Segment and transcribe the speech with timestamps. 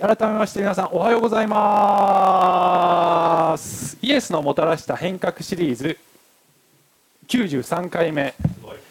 [0.00, 1.58] 改めまして皆さんおはようございま
[3.58, 3.98] す。
[4.00, 5.98] イエスのもたらした変革シリーズ
[7.26, 8.34] 93回目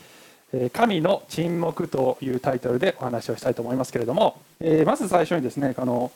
[0.74, 6.12] 「神の沈黙」というタイトルでお話をしたいと思いますけれども、えー、まず最初にですねあの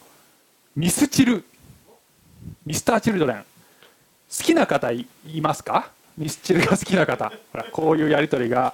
[0.75, 1.45] ミスチル
[2.65, 3.37] ミスターチルドレン。
[3.37, 3.45] 好
[4.43, 5.07] きな方い
[5.41, 5.89] ますか？
[6.17, 7.31] ミスチルが好きな方。
[7.53, 8.73] ほらこういうやり取りが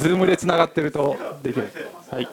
[0.00, 1.70] ズームでつながってるとできる。
[2.10, 2.28] はい。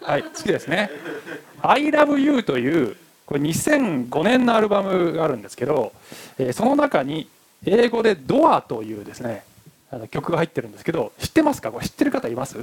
[0.00, 0.90] はい好きですね
[1.62, 5.92] 「ILOVEYOU」というこれ2005年のアルバムがあるんですけど、
[6.38, 7.28] えー、その中に
[7.66, 9.44] 英語で「ドアというですね
[9.90, 11.70] あの曲が入ってるんですけど知ってますか？
[11.72, 12.58] これ知ってる方います？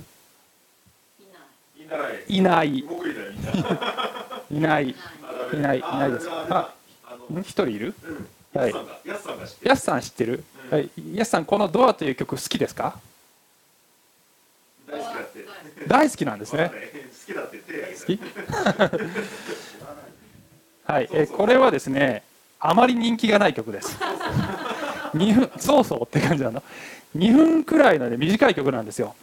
[2.27, 2.79] いない。
[2.79, 2.81] い
[4.59, 4.89] ない。
[4.89, 5.79] いない。
[5.79, 6.11] いない。
[6.11, 6.27] です。
[6.29, 6.73] あ
[7.41, 7.93] 一人いる？
[8.53, 8.73] はい。
[9.63, 12.99] やすさん知ってる、はい、やすさんこの「ドアという曲好きですか？
[15.87, 16.71] 大好きなんですね。
[16.71, 16.75] 好
[17.25, 17.95] きだって言って。
[17.99, 18.19] 好き？
[20.85, 22.23] はい、えこれはですね
[22.59, 23.97] あまり人気がない曲です。
[25.13, 26.61] 2分そうそうって感じなの。
[27.15, 29.15] 2分くらいの、ね、短い曲なんですよ。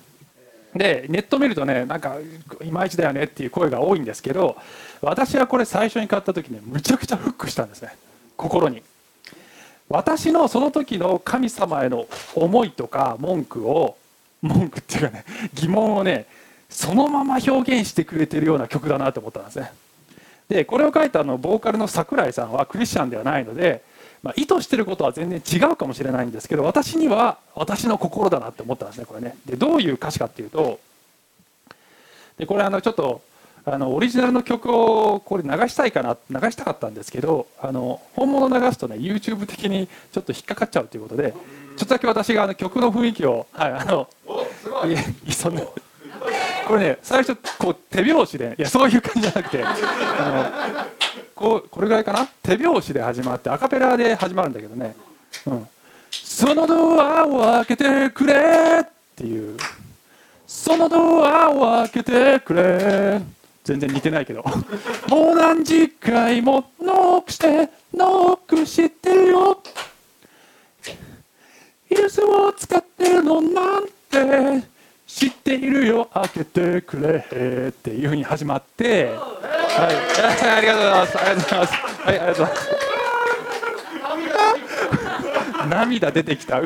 [0.75, 2.17] でネット見るとねなんか
[2.62, 4.56] いまいちだよねっていう声が多いんですけど
[5.03, 7.95] 私はこれ最初に買った時ねむちゃくちゃフックしたんですね。
[8.36, 8.83] 心に。
[9.89, 13.97] 私のその時の神様への思いとか文句を
[14.41, 16.27] 文句っていうかね疑問をね
[16.73, 19.73] そのまま表現してくれてるような曲だなと思ったんですね。
[20.48, 23.83] でこれを書いたのボーカルの桜井さんはクリスチャンではないので、
[24.23, 29.37] まあ、意図してることは全然違うかもしれないんですけど私には私の心だなって思ったんですねこれね。
[29.47, 30.81] でどういう歌詞かっていうと
[32.39, 33.23] でこれあのちょっと
[33.64, 41.39] あのオリジナルの曲をこれ流したいかな流したかったんですけどあの本物流すとね YouTube 的にちょっと引っかかっちゃうということでちょ
[41.77, 44.09] っとだけ私があの曲の雰囲気をはいあの
[45.27, 45.33] い。
[45.33, 45.62] そんな
[46.66, 49.74] これね最初こう手拍子でいやそういう感じじゃなくてあ
[50.74, 52.27] のこうこれぐらいかな？
[52.42, 54.95] 手拍子で始まってアカペラで始まるんだけどね
[55.46, 55.68] 「うん、
[56.11, 58.34] そのドアを開けてくれ」
[58.84, 58.86] っ
[59.17, 59.58] ていう
[60.46, 63.20] 「そのドアを開けてくれ」
[63.64, 64.42] 全然似てないけど。
[65.08, 69.62] もう何十回もノックしてノックしてるよ。
[71.89, 74.71] イルスを使ってるのなんて。
[75.14, 77.27] 知っているよ開けてくれ
[77.68, 79.05] っていうふうに始まって。
[79.05, 79.95] はい、
[80.56, 81.18] ありがとうございます。
[81.18, 81.74] ありがとうございます。
[81.74, 82.62] はいありがとうございます。
[85.68, 86.61] 涙出てきた。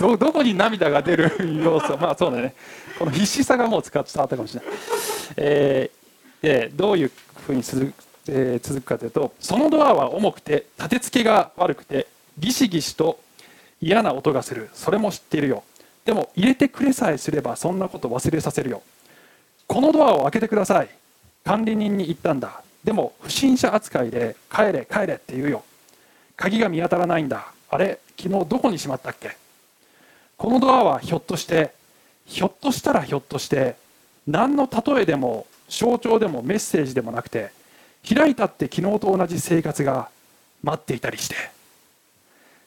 [0.00, 1.32] どどこに涙が出る
[1.62, 2.54] 要素まあそうだね。
[2.98, 4.68] この必死さがもう伝わったかもしれない、
[5.36, 7.10] えー、でどういう
[7.46, 7.92] ふうに続,、
[8.28, 12.06] えー、続くかというとそのドアは重くて立て付けが悪くて
[12.38, 13.18] ギシギシと
[13.80, 14.70] 嫌な音がする。
[14.72, 15.64] それも知っているよ。
[16.04, 18.82] でも入れてくれさえすればそんなこと忘れさせるよ。
[19.66, 20.88] このドアを開けてください。
[21.44, 22.62] 管理人に言ったんだ。
[22.84, 25.64] でも不審者扱いで帰れ帰れって言うよ。
[26.36, 27.52] 鍵が見当たらないんだ。
[27.70, 29.36] あれ昨日どこにしまったっけ？
[30.36, 31.72] このドアはひょっとして
[32.26, 33.76] ひょっとしたらひょっとして
[34.26, 37.52] 何の例えでも象徴でもメッセージでもなくて
[38.08, 40.08] 開いたって昨日と同じ生活が
[40.62, 41.36] 待っていたりして。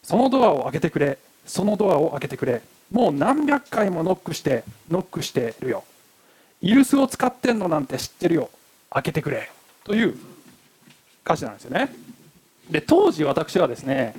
[0.03, 1.17] そのドアを開けてくれ。
[1.45, 2.61] そのドアを開けてくれ。
[2.91, 5.83] もう何百回もノックしてノックしてるよ。
[6.61, 8.49] イルスを使ってんのなんて知ってるよ。
[8.89, 9.51] 開けてくれ。
[9.83, 10.15] という
[11.23, 11.93] 歌詞なんですよね。
[12.69, 14.15] で当時私はですね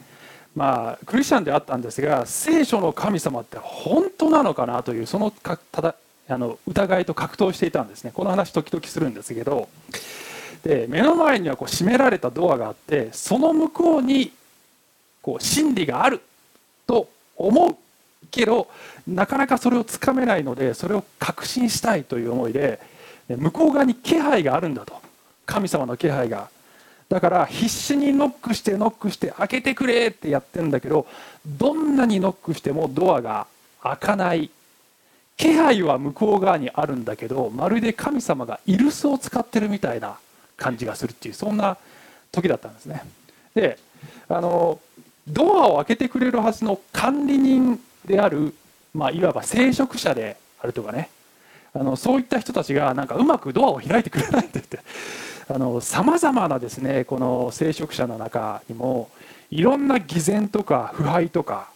[0.55, 5.95] まあクリスチャンであったんですが聖書の神様って本当なのかなというそのかただ
[6.29, 8.13] あの疑いと格闘していたんですね。
[8.13, 9.69] この話時々するんですけど
[10.65, 14.33] で目の前にはこう閉められたドアがあってその向こうに
[15.23, 16.21] こう真理がある
[16.87, 17.77] と思う
[18.31, 18.69] けど
[19.07, 22.81] なかなかそれをつかめないのでそれを確信したいという思いで
[23.29, 25.01] 向こう側に気配があるんだと。
[25.47, 26.49] 神様の気配が。
[27.09, 31.07] だから必死にノックしてノックして開けてくれってやってるんだけど
[31.47, 33.47] どんなにノックしてもドアが
[33.83, 34.51] 開かない。
[35.37, 40.17] 気配は向こう側にあるんだけどまるで神様がイルスを使ってるみたいな
[40.57, 41.77] 感じがするっていうそんな
[42.33, 43.05] 時だったんですね。
[43.55, 43.79] で
[44.29, 44.81] あの
[45.29, 48.55] ドアを開けてくれるはずの管理人である、
[48.95, 51.11] まあ、いわば聖職者であるとかね。
[51.75, 54.81] あのそういった人たちがなんかうまくドアを開いてくれないって言って。
[55.81, 59.11] さまざまなですねこの聖職者の中にも
[59.51, 61.69] いろんな偽善とか腐敗とか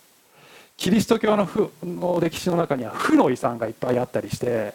[0.76, 4.74] キリスト教の負の歴史の中には負の遺産がいっぱいあったりして。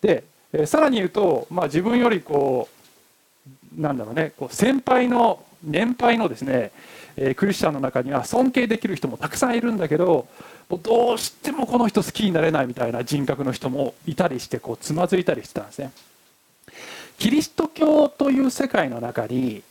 [0.00, 0.24] で
[0.66, 2.68] さらに言うと、まあ、自分よりこ
[3.78, 6.72] うなんだろうねこう先輩の年配のですね
[7.16, 10.26] えクリスチャンの中には尊敬できる人もたくさんいるんだけど
[10.68, 15.92] もうどうしてもこの人好きになれないみたいな人格の人もいたりしてこうつまずいたりしてたんですね。
[17.18, 19.62] キリスト教という世界の中に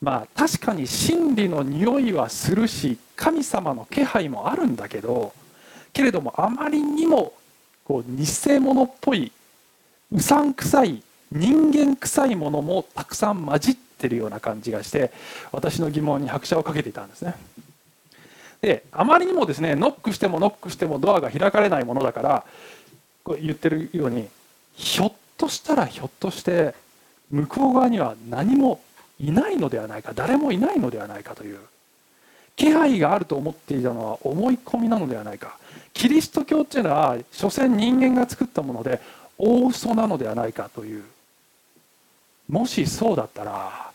[0.00, 5.32] まあ確かに真理の匂いはするし神様の気配もあるんだけど
[5.92, 7.32] けれどもあまりにも
[7.84, 8.24] こう偽
[8.60, 9.32] 物っぽい
[10.12, 11.02] うさんくさい
[11.32, 15.10] 人間臭いものもたくさん混じってるような感じがして
[15.52, 17.34] 私の疑問に拍車をかけていたんですね。
[18.60, 22.44] であまりにもですねノックしてもノックしてもドアが開かれないものだから
[23.22, 24.28] こう言ってるように
[24.74, 26.74] ひょっとしたらひょっとして
[27.30, 28.80] 向こう側には何も
[29.20, 31.58] いないのではないか誰もいないのではないかという
[32.56, 35.58] 気配があると思っていたのは思い込みなのではないか
[35.92, 39.00] キリスト教っていうのは所詮人間が作ったもので
[39.36, 41.04] 大嘘なのではないかという
[42.48, 43.87] もしそうだったら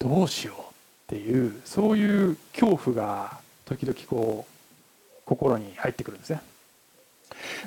[0.00, 0.64] どうしようっ
[1.08, 6.40] ていうそういう恐怖が時々こう心に入ってくるんですね。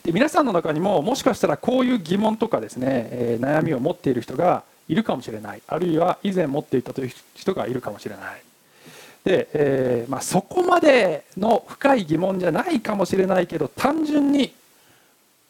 [0.03, 5.61] で皆さんの中にももしかしたらこういう疑問とかですね、えー、悩みを持っている人がいるかもしれない。
[5.67, 8.41] あるいは以前持っていたという人がいるかもしれない。
[9.23, 14.53] で、えー、まあ、そこまでの深い疑問じゃないかもしれないけど単純に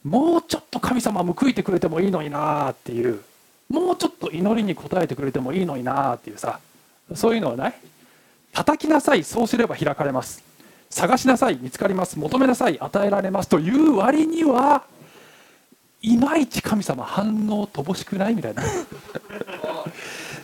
[0.04, 3.22] もうちょっと神様報いてくれてもいいのになっていう
[3.70, 6.60] もうちょっと祈りに応えてくれてもいいのになっていうさ
[7.16, 7.74] そういうのはない。
[8.54, 9.24] 叩きなさい。
[9.24, 10.44] そうすれば開かれます。
[10.90, 11.58] 探しなさい。
[11.62, 12.18] 見つかります。
[12.20, 12.80] 求めなさい。
[12.80, 13.50] 与えられます。
[13.50, 14.84] という割には
[16.02, 18.64] いまいち神様反応乏しくないみたいな。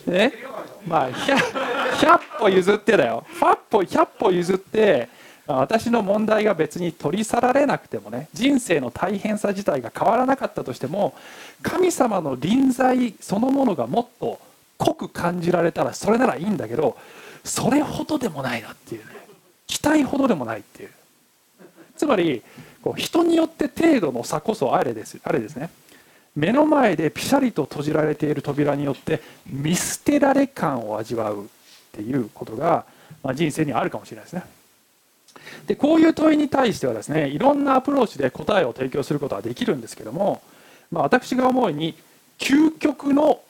[0.08, 0.34] ね。
[0.88, 1.36] まあ 100,
[1.98, 3.26] 100歩譲ってだよ。
[3.40, 5.10] 100歩 ,100 歩譲って
[5.46, 11.16] 私の問題が別に取り去られなくてもね人生の大変さ自体が変わらなかったとしても
[11.64, 14.40] 神様の臨在そのものがもっと
[14.80, 16.98] 濃く感じられたらそれならいいんだけど
[17.44, 19.20] それほどでもないなっていうね。
[19.68, 20.90] 期待ほどでもないっていう。
[21.96, 22.42] つまり
[22.82, 25.70] こう人によって程度の差こそあれですあれですね。
[26.36, 31.48] 目の前でピシャリと閉じられている扉によって見捨てられ感を味わうっ
[31.92, 32.86] ていうことが、
[33.22, 34.44] まあ、人生にあるかもしれないですね。
[35.68, 40.42] でこういう問いに対してはですねいろんなアプローチで答えを提供することはできるんですけども、
[40.92, 41.96] まあ、私が思うに
[42.38, 43.42] 究極の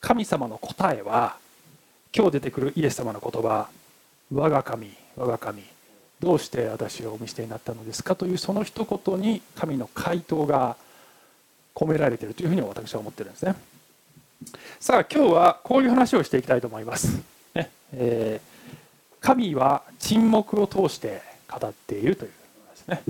[0.00, 1.36] 神様の答えは
[2.14, 3.68] 今日出てくるイエス様の言葉
[4.32, 5.62] 「我が神我が神
[6.20, 8.14] どうして私をお見捨てになったのですか？
[8.14, 10.76] というその一言に神の回答が
[11.74, 13.54] 込められているというふうに私は思ってるんですね。
[14.80, 17.22] さあ今日はこういう話をしていきたいと思います、
[17.54, 23.02] ねえー、神は沈黙を通して語っているというですね。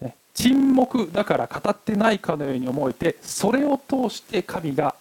[0.00, 4.94] ね沈黙だから語ってないかのように思えてそれを通して神が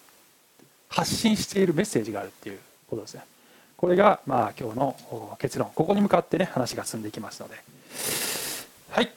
[0.92, 2.60] 発信しているメッセージがあるっていう
[2.90, 3.24] ことですね。
[3.78, 5.70] これがまあ今日の結論。
[5.74, 7.56] ここに向かってね話が進んでいきますので。
[8.90, 9.12] はい、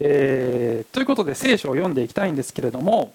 [0.00, 3.14] えー、ということで聖書を読んでいきたいんですけれども、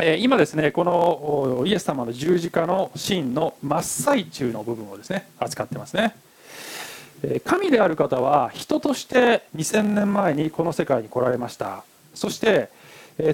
[0.00, 6.14] え、今ですねこのイエス様の十字架のシーンの真っ最中の部分をですね扱ってますね。
[7.44, 11.84] 神である方は人として2000年前にこの世界に来られました。
[12.14, 12.70] そして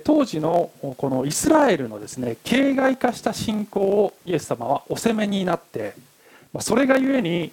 [0.05, 5.94] 当時のこのイスラエルのですね形骸化した信仰をイエス様はお責めになって
[6.61, 7.53] それがゆえに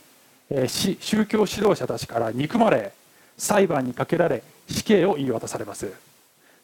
[0.68, 2.94] 宗教指導者たちから憎まれ
[3.38, 5.92] 裁判にかけられ死刑を言い渡されます。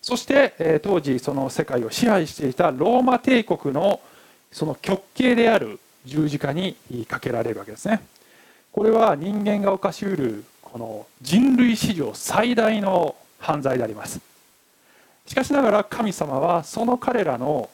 [0.02, 4.00] そして当時その世界を支配していたローマ帝国の
[4.52, 8.02] その極刑である十字架にかけられるわけですね。
[8.72, 14.29] これは人間が犯しうるこの人類史上最大の犯罪であります。
[15.30, 17.70] しかしながら神様はその彼らの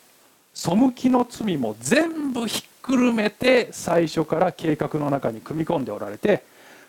[0.54, 6.44] 背きの罪も全部ひっくるめて最初から計画の中に組み込んでおられて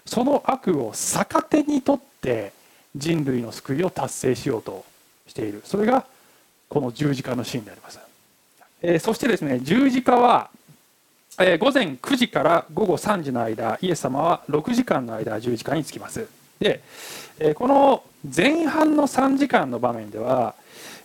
[0.04, 2.52] その悪を逆手にとって
[2.96, 4.84] 人類の救いを達成しようと
[5.28, 5.62] している。
[5.64, 6.04] それが
[6.68, 8.00] この十字架のシーンであります、
[8.82, 10.50] えー、そしてですね十字架は、
[11.38, 16.26] えー、午前9時から午後3時の間イエス様は6時間の間十字架につきます。
[16.58, 16.80] で、
[17.38, 18.02] え、この
[18.34, 20.54] 前半の3時間の場面では、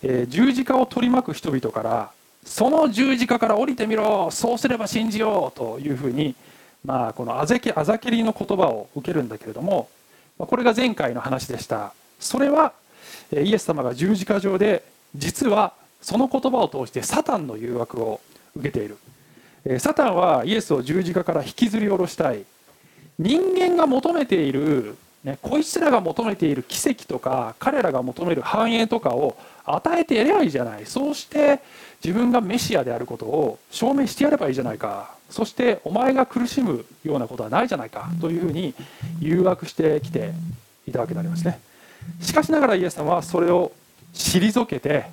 [0.03, 2.11] え十字架を取り巻く人々から
[2.43, 6.35] その十字架から降りてみろそうすれば信じようというふうに、
[6.83, 9.89] まあ、このあざけあざけりの言葉を受けるんだけれども
[10.37, 11.93] これが前回の話でした。
[12.19, 12.73] それは
[13.31, 14.83] イエス様が十字架上で
[15.15, 18.21] 実はその言葉を通してサタンの誘惑を
[18.55, 18.97] 受けている。
[19.79, 22.43] サタンはイエスを十字架から引きずり下ろしたい。
[23.19, 30.85] 人間が求めているね、こいつらが求めている奇跡とか彼らが求める繁栄とかを与えてやればいいじゃない。
[30.85, 31.59] そうして
[32.03, 35.15] 自分がメシアであることを証明してやればいいじゃないか。
[35.29, 38.09] そしてお前が苦しむようなことはないじゃないか。
[38.19, 38.73] というふうに
[39.19, 40.31] 誘惑してきて
[40.87, 41.59] いたわけでありますね。
[42.19, 43.71] しかしながらイエス様はそれを
[44.13, 45.05] 退けて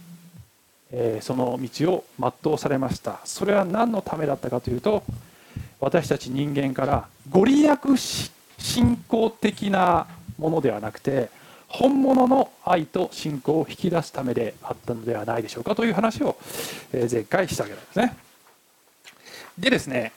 [0.91, 3.21] えー、その道を全うされました。
[3.25, 5.03] それは何のためだったかというと
[5.81, 10.07] 私たち人間からご利益し信仰的な
[10.39, 11.31] ものではなくて
[11.69, 16.37] 本物の愛と信仰を引き出すためであったのではないでしょうかという話を
[16.93, 18.17] 前回したわけなんですね。
[19.59, 20.13] でですね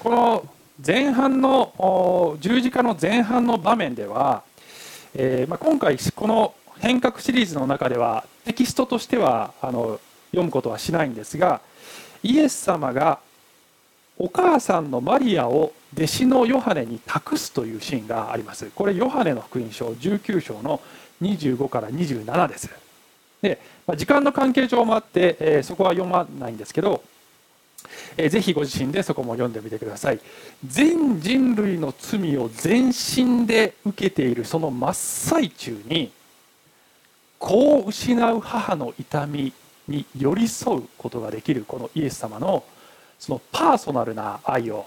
[0.00, 0.46] この
[0.84, 4.42] 前半の十字架の前半の場面では
[5.14, 10.00] 今回この変革シリーズの中ではテキストとしてはあの
[10.30, 11.60] 読むことはしないんですが
[12.22, 13.20] イエス様が
[14.18, 18.70] お母さんのマリアを弟子のヨハネに託すというシーンがあります。
[18.74, 20.80] これヨハネの福音書19章の
[21.22, 22.70] 25から27です。
[23.40, 27.02] で、まあ、時間の関係上もあって、えー、そこは読まないんですけど、
[28.16, 30.20] えー、ぜひご自身でそこも読んでみてください。
[30.66, 36.10] 全人類の罪を全身で受けているその真っ最中に
[37.38, 39.52] 子を失う母の痛み
[39.86, 42.64] に寄り添うことができるこのイエス様の
[43.18, 44.86] そのパーソナルな愛を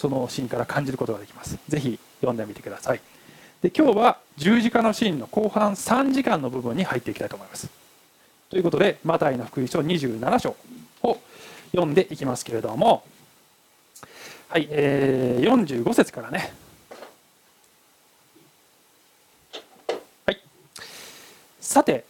[0.00, 1.58] そのシーンから感じることができます。
[1.68, 3.00] ぜひ読んでみてください。
[3.60, 7.68] で今日は十字架のシーンの後半3時間の部分に入っていきたいと思います。
[8.48, 10.56] ということでマタイの福音書27章
[11.02, 11.18] を
[11.72, 13.04] 読んでいきますけれども
[14.48, 16.50] はい、えー、45節からね。
[20.24, 20.40] はい。
[21.60, 22.06] さて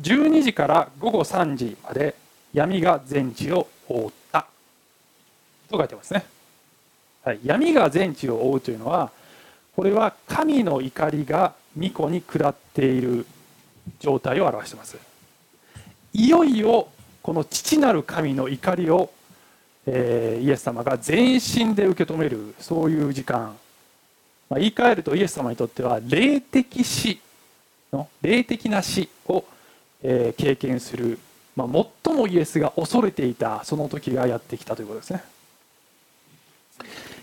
[0.00, 2.14] 12時から午後3時まで
[2.54, 4.46] 闇が全地を覆った。
[5.68, 6.24] と書いてますね。
[7.26, 9.10] はい、闇が全地を覆うというのは
[9.74, 13.26] これは神の怒りが巫女に下っている
[13.98, 14.96] 状態を表しています。
[16.12, 16.86] いよいよ
[17.22, 19.10] この父なる神の怒りを、
[19.86, 23.56] えー、イエス様が全身で受け止めるそういう時間、
[24.48, 27.18] まあ、言い換えるとイエス様にとっては霊的死
[27.92, 29.44] の霊的な死を、
[30.00, 31.18] えー、経験する、
[31.56, 35.24] まあ、最もイエスが恐れていたその時がやってきたということですね。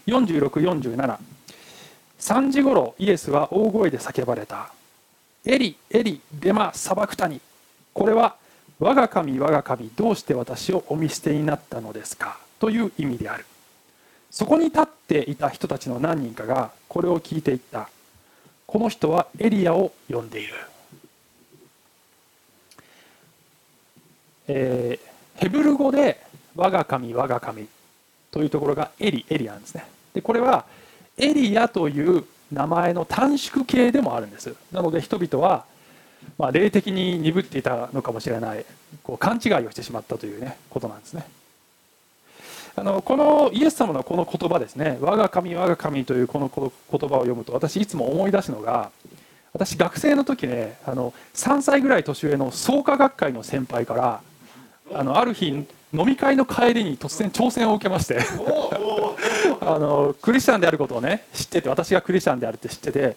[0.08, 1.18] 4647
[2.20, 4.72] 3時ごろイエスは大声で叫ばれた
[5.46, 7.42] 「エリエリデマサバクタニ」
[7.94, 8.36] これは
[8.80, 13.46] 「我が神我が神どうして私をお見捨てになったのですか」という意味である。
[14.32, 17.90] そこに立っていた人たちの何人かがこれを聞いていった。
[18.74, 20.54] この人はエリアを呼んでいる、
[24.48, 27.68] えー、ヘブル語で「我が神我が神」
[28.34, 29.86] というところがエリエリアなんですね。
[30.16, 30.66] でこれは
[31.18, 34.56] エリアという名前の短縮形でもあるんです。
[34.72, 35.66] なので人々は、
[36.40, 38.66] まあ、霊的に鈍っていたのかもしれない
[39.04, 41.26] こう勘違いをしてしまったという、ね、ことなんですね。
[42.76, 46.72] あのこのイエス様のこの言葉ですね「我が神我が神」というこの言
[47.08, 48.90] 葉を読むと私いつも思い出すのが
[49.54, 54.22] 私学生の時ねあの3歳ぐらい年上の創価学会の先輩から
[54.92, 58.18] あのある日飲み会の帰りに突然挑戦を受けまして
[59.62, 63.16] あのクリスチャンであることをね知ってて私がクリスチャンであるって知ってて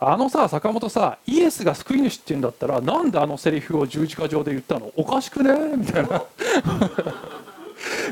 [0.00, 4.92] あのさ坂本さイエスが救い主っていうんだったらなんであのセリフを十字架上で言ったの？
[4.96, 5.52] おかしくね？
[5.76, 6.22] みたいな。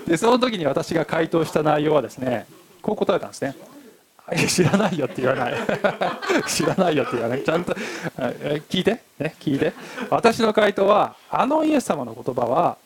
[0.07, 2.47] でその時に私が回答した内容はですね
[2.83, 3.55] こう答えたんですね
[4.49, 5.55] 知らないよって言わない
[6.49, 7.73] 知らないよって言わないちゃんと
[8.69, 9.01] 聞いて？
[9.19, 9.73] ね聞いて。
[10.11, 12.77] 私の回答はあのイエス様の言葉は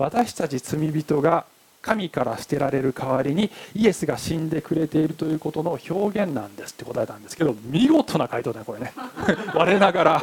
[0.00, 1.44] 私たち罪人が
[1.82, 8.92] 神から捨てられる代わりにイエスが死んでくれているということの表現なんですって答えたんですけど見事な回答だねこれね。
[9.54, 10.22] 我ながら。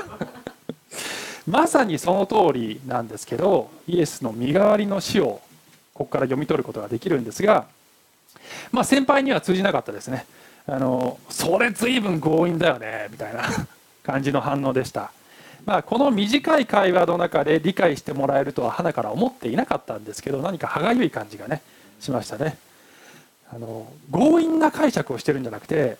[1.47, 5.39] まさにその通りなんですけどイエスの身代わりの死を
[5.93, 7.65] ここから読み取ることができるんですが
[8.71, 10.25] まあ先輩には通じなかったですね。
[10.65, 13.43] あのそれ随分強引だよねみたいな
[14.03, 15.11] 感じの反応でした。
[15.67, 21.61] まあ、この短い会話の中で理解してもらえるとは花から思っていなかったんですけど何か歯がゆい感じがね
[21.99, 22.57] しましたね。
[23.53, 25.97] あの強引な解釈をしてるんじゃなくて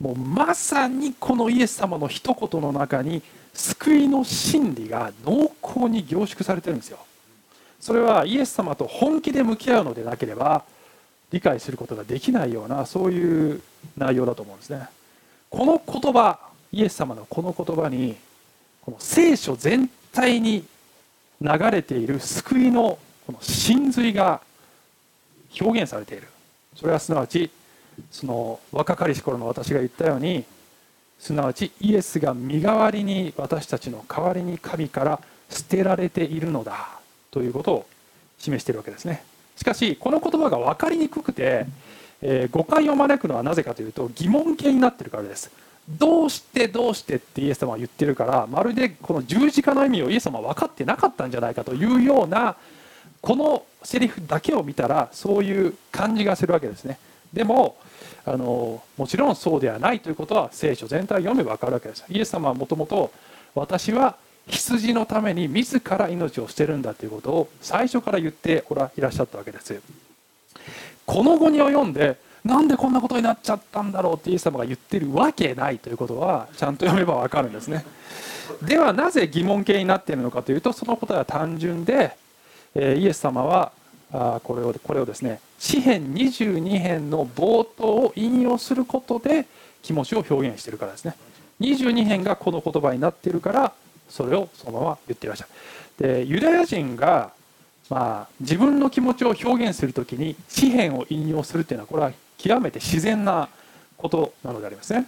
[0.00, 3.20] もうまさにこのイエス様の一言の中に
[3.52, 6.98] 救いの真理が濃厚に凝縮されてるんですよ。
[7.80, 10.62] それはイエス様と本気で向き合うのでなければ
[11.32, 13.60] 理解することができないようなそういう
[13.96, 14.88] 内容だと思うんですね。
[15.48, 16.38] この言葉
[16.70, 18.14] イエス様のこの言葉に
[18.90, 20.64] この聖書全体に
[21.40, 24.40] 流れている救いのこの真髄が
[25.60, 26.26] 表現されている。
[26.74, 27.50] それはすなわち
[28.10, 30.44] その若かりし頃の私が言ったように
[31.20, 36.98] すなわちイエスが身代わりに私たちの代わりに神から捨てられているのだ
[37.30, 37.86] ということを
[38.38, 39.22] 示しているわけですね。
[39.56, 41.66] しかしこの言葉が分かりにくくて、
[42.22, 45.52] えー、誤解を招くのはなぜかというと疑問形になっているからです。
[45.98, 52.56] どうしてどうしてってイエス様は言ってるからまるでこの十字架の意味をイエス様は分かってなかったんじゃないかというような
[53.20, 56.98] このセリフだけを見たらそういう感じがするわけですね。
[57.32, 57.76] でも
[58.24, 62.04] あのもちろんそうではないということは聖書全体を読めば分かるわけです。
[62.08, 63.12] イエス様はもともと
[63.54, 64.16] 私は
[64.46, 69.80] 羊のために自ら命を捨てるんだということを最初から言っておらいらっしゃったわけです。
[71.06, 77.84] この後に及んでなんでこんなことになっちゃったんだろうってイエス様が言ってるわけないということはちゃんと読めば分かるんですね。
[78.62, 82.16] ではなぜ疑問形になっているのかというとその答えは単純で、
[82.74, 83.72] えイエス様は
[84.12, 89.46] あこれをこれをですね詩編22編の冒頭を引用することで
[89.82, 91.14] 気持ちを表現しているからですね。
[91.60, 93.72] 22編がこの言葉になっているから
[94.08, 95.50] それをそのまま言っていらっしゃる。
[96.00, 97.32] でユダヤ人が、
[97.90, 103.48] まあ、自分の気持ちを表現するときに詩篇を引用するというのはこれは極めて自然な
[103.96, 105.06] ことなのでありますね。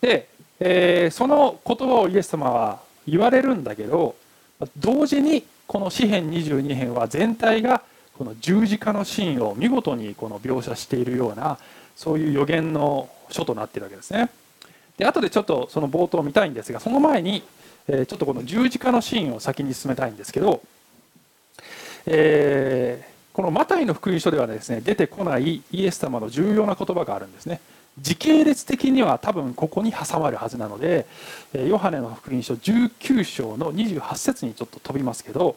[0.00, 0.28] で、
[0.60, 4.14] えー、その言葉をイエス様は言われるんだけど
[4.76, 7.82] 同時にこの詩篇22編は全体が
[8.16, 11.58] この十字架のシーンを見事にこの描写しているような
[11.96, 14.30] そういう予言の書となっているわけですね。
[14.98, 17.42] で後でちょっとその冒頭を見たいんですがその前に
[17.88, 20.62] えちょっとこの十字架のシーンを先に進めたいんですけど、
[22.06, 27.60] えー、このマタイの福音書ではですね出てこないイエス様の重要な言葉があるんですね。
[27.98, 31.06] 時系列的には多分ここに挟まるはずなので
[31.52, 35.56] ヨハネの福音書19章の28節にちょっと飛びますけど、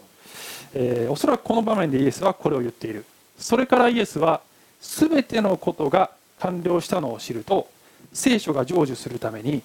[0.74, 3.06] えー、おそらくこの場面でイエスはこれを言っている。
[3.38, 4.42] それからイエスは
[4.82, 7.70] 全てのことが完了したのを知ると
[8.14, 9.62] 聖書が成就するために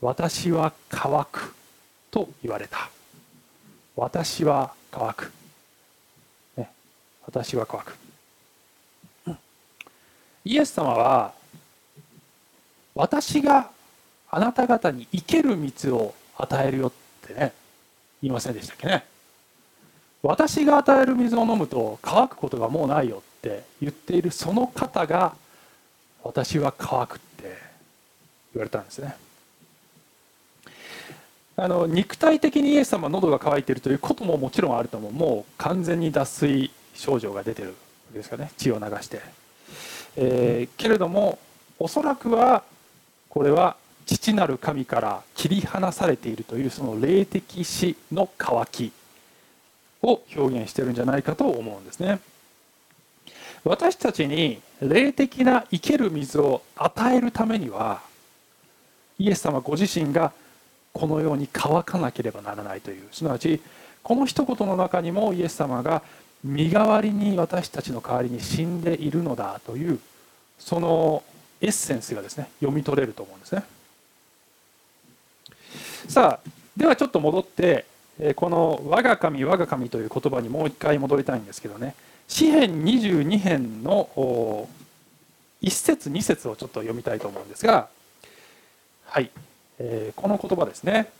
[0.00, 1.54] 私は乾く
[2.10, 2.90] と言われた。
[3.96, 5.32] 私は乾く、
[7.26, 7.96] 私は乾く、
[10.44, 11.32] イエス様は
[12.94, 13.70] 私が
[14.30, 16.92] あなた方に生ける道を与えるよっ
[17.26, 17.52] てね
[18.22, 19.04] 言いませんでしたっけね。
[20.22, 25.34] 私が与える水を飲むと乾くことがもうないよって言っているその方が
[26.22, 27.58] 私は乾くって
[28.54, 29.16] 言われたんですね。
[31.56, 35.12] あの肉体的にイエス様は喉が渇いているということももちろんあると思う。
[35.12, 37.74] もう完全に脱水症状が出てるわ
[38.12, 38.50] けですかね。
[38.56, 39.20] 血を流して、
[40.16, 41.38] えー、けれども
[41.78, 42.62] おそらくは
[43.28, 43.76] これは
[44.06, 48.92] 父なる神から切り離されているというその霊的死の渇き
[50.02, 52.20] を表現してるんじゃないかと思うんですね。
[53.64, 58.02] 私たちに霊的な生ける水を与えるためには
[59.18, 60.32] イエス様ご自身が
[60.92, 63.08] このように乾かなければならないという。
[63.10, 63.60] すなわち
[64.02, 66.02] この一言の中にもイエス様が
[66.44, 69.98] 身代わりに私たちの代わりに死んでいるのだという
[70.58, 71.24] その
[71.60, 73.64] エッセンスがですね読み取れると思うんですね。
[76.08, 77.86] さあではちょっと戻って
[78.36, 81.94] この「我が神我が神」という言葉にもう一回戻りたいんですけどね。
[82.28, 84.08] 詩編22編の
[85.62, 87.88] 1節2節をちょっと読みたいと思うんですが
[89.06, 89.30] はい
[89.78, 91.10] え、この言葉ですね。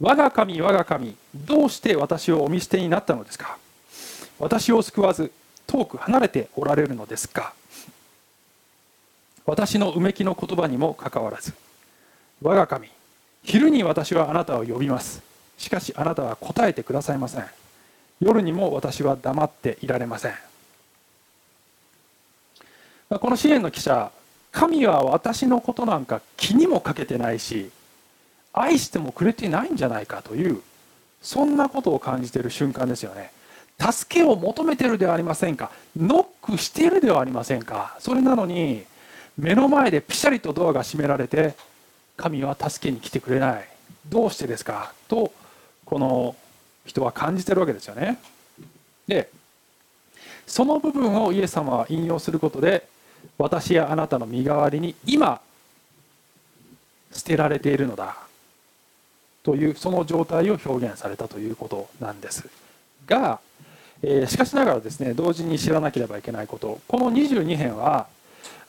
[0.00, 3.58] 我が神我が神どうして私をお見捨てになったのですか？
[4.40, 5.30] 私を救わず
[5.66, 7.52] 遠く離れておられるのですか？
[9.46, 11.52] 私のうめきの言葉にもかかわらず
[12.42, 12.88] 我が神
[13.42, 15.22] 昼に私はあなたを呼びます。
[15.58, 17.44] しかしあなたは答えてくださいません。
[18.20, 20.34] 夜にも私は黙っていられません。
[23.10, 24.10] この支援の記者
[24.52, 27.70] 神は私のことなんか気にもかけてないし
[28.52, 30.62] 愛してもくれてないんじゃないかという
[31.20, 33.32] そんなことを感じている瞬間ですよね。
[33.80, 35.70] 助けを求めてるではありませんか？
[35.96, 37.96] ノックしているではありませんか？
[37.98, 38.84] それなのに
[39.38, 41.54] 目の前でピシャリとドアが閉められて
[42.16, 43.68] 神は助けに来てくれない。
[44.06, 44.92] どうしてですか？
[45.08, 45.32] と
[45.84, 46.36] この
[46.84, 48.18] 人は感じてるわけですよね。
[49.08, 49.30] で
[50.46, 52.86] その部分をイエス様は引用することで
[53.38, 55.40] 私やあなたの身代わりに今
[57.12, 58.16] 捨てられているのだ。
[59.42, 62.46] というその状態を表現されたということなんです。
[63.06, 63.40] が、
[64.02, 66.80] えー、しかしながらですね同時に知らなければいけないこと。
[66.88, 68.06] この22編は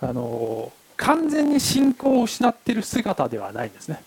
[0.02, 4.04] あの完全に信仰を失っている姿ではないんですね、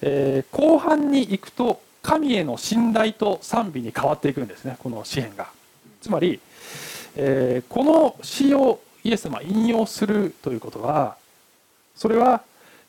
[0.00, 5.48] えー、後半に行くと神への信頼と賛美に変わっていくんですねこの詩篇が。
[6.00, 6.38] つまり、
[7.16, 11.16] えー、この詩をイエス様引用するということは
[11.96, 12.42] それは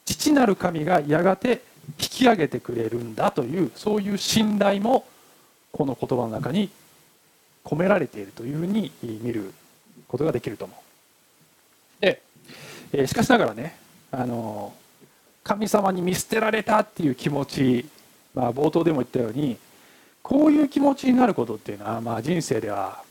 [0.03, 1.61] 父なる神がやがて
[1.99, 5.05] 引き上げてくれるんだというそういう信頼も
[5.71, 6.69] この言葉の中に
[7.65, 9.53] 込められているというふうに見る
[10.07, 10.85] ことができると思う。
[12.95, 13.75] でしかしながらね
[14.11, 14.73] あの
[15.43, 17.85] 神様に見捨てられたっていう気持ち、
[18.33, 19.57] まあ、冒頭でも言ったように
[20.23, 23.03] こういう気持ちになることっていうのは、まあ、人生では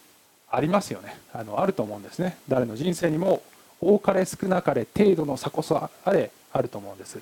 [0.51, 1.17] ありますよね。
[1.33, 2.39] あのあると思うんですね。
[2.49, 3.43] 誰の人生にも
[3.81, 7.21] 多かれ少なかれ程度の差こそあれあると思うんです。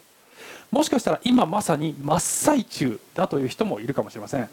[0.71, 4.49] もしかしたら今まさに真っ最中だという人もいるかもしれません。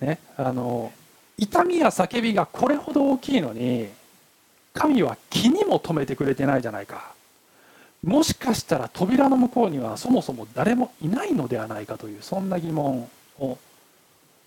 [0.00, 0.92] ねあの
[1.38, 3.88] 痛みや叫びがこれほど大きいのに
[4.74, 7.16] 神は気にも留めてくれてないじゃないか。
[8.04, 13.58] もしかしたら扉の向こうにはそもそも誰もいないのではないかというそんな疑問を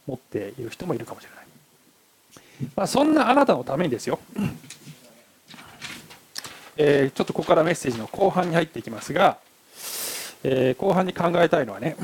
[0.07, 4.19] 持っている人もいるかもしれない、まあ、そんなあなたのためにですよ、
[6.77, 9.37] えー、ちょっとここからメッセージの後半に入っていきますが、
[10.43, 11.97] えー、後半に考えたいのはね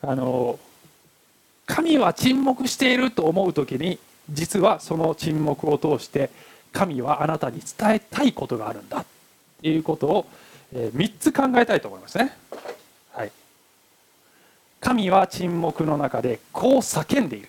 [0.00, 0.60] あの
[1.66, 3.98] 神は沈黙していると思う時に
[4.30, 6.30] 実はその沈黙を通して
[6.72, 9.04] 神はあなたに伝えたいことがあるんだっ
[9.62, 10.26] ていうことを、
[10.74, 12.36] え3つ考えたいと思いますね。
[13.12, 13.32] はい、
[14.80, 17.48] 神は沈黙の中でこう叫んでいる、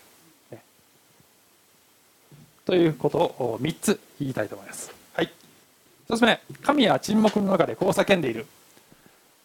[2.65, 4.91] ということを3つ言いたいと思います。
[5.13, 5.31] はい、
[6.07, 6.39] 1つ目。
[6.61, 8.45] 神は沈黙の中でこう叫んでいる。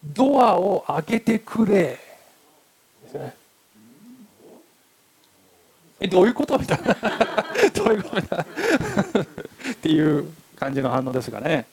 [0.03, 1.73] ドアを開けてくれ。
[1.73, 1.99] で
[3.09, 3.40] すね。
[6.01, 6.97] えどういうことみたいな。
[7.73, 8.43] どういうことみたいな。
[8.43, 11.67] っていう感じの反応ですがね。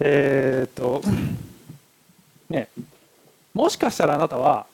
[0.00, 1.02] えー、っと
[2.48, 2.68] ね
[3.52, 4.66] もしかしたらあなたは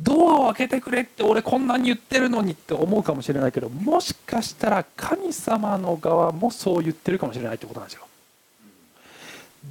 [0.00, 8.06] ドアを開けてくれって俺こんなに言ってるのにって思うかもしれないけどもしかしたら神様の側もそう言ってるかもしれないってことなんですよ。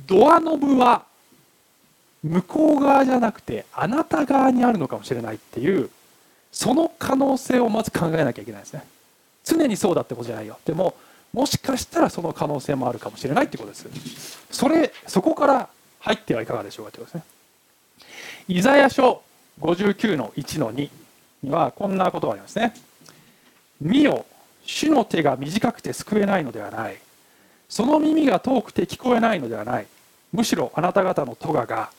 [0.07, 1.03] ドアノブは
[2.23, 5.89] 向こう側じゃなくてあなた側にあるのかもしれないっていう
[6.53, 8.83] その可能性をまず考えなきゃいけないですね。
[9.43, 10.57] 常にそうだってことじゃないよ。
[10.63, 10.95] でも
[11.33, 14.39] もしかしたらその可能性もあるかもしれないってことです。
[14.51, 15.67] それそこから
[15.99, 17.33] 入ってはいかがでしょうかということですね。
[18.47, 19.23] イザヤ書
[19.59, 20.89] 59の1の2
[21.41, 22.73] にはこんなことがありますね。
[23.81, 24.25] 見よ
[24.63, 26.97] 主の手が短くて救えないのではない。
[27.67, 29.87] その耳が遠くて聞こえないのではない。
[30.31, 31.89] むしろあなた方の咎が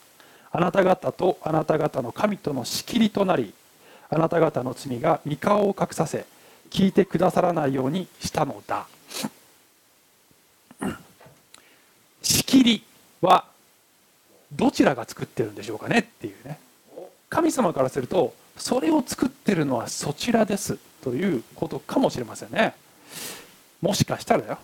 [0.51, 3.53] あなた方とあなた方の神との仕切りとなり
[4.09, 6.25] あなた方の罪が御顔を隠させ
[6.69, 8.87] 聞いてくださらないようにしたのだ。
[12.21, 12.83] 仕切り
[13.21, 13.45] は
[14.51, 16.59] どちらが作ってるんでしょうかねっていうね。
[17.29, 22.73] 神様からするとそれを作ってるのはそちらですということかもしれませんね。
[23.81, 24.57] もしかしたらだよ、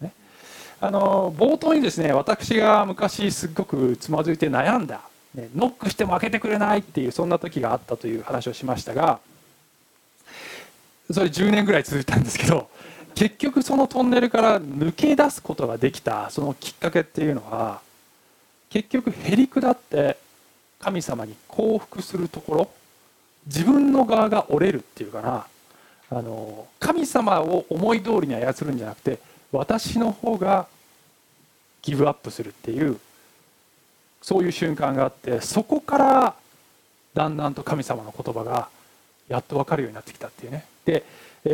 [0.00, 0.12] ね、
[0.80, 5.02] あの冒頭にですね私が昔すっごくつまずいて悩んだ
[5.34, 9.18] ね、ノックしても開けてくれないっていうそんな時があったという話をしましたが
[11.10, 12.68] それ10年ぐらい続いたんですけど
[13.14, 17.80] 結局そのトンネルから抜け出すことができたそのきっかけっていうのは
[18.70, 20.18] 結局へり下って
[20.80, 22.70] 神様に降伏するところ
[23.46, 25.46] 自分の側が折れるっていうかな
[26.10, 29.18] あの神様を思い通りに操るんじゃなくて
[29.52, 30.66] 私の方が
[31.82, 32.98] ギブアップするっていう
[34.24, 36.34] そういう瞬間があってそこから
[37.12, 38.68] だんだんと神様の言葉が
[39.28, 40.64] やっと分かるようになってきたっていうね。
[40.86, 41.04] で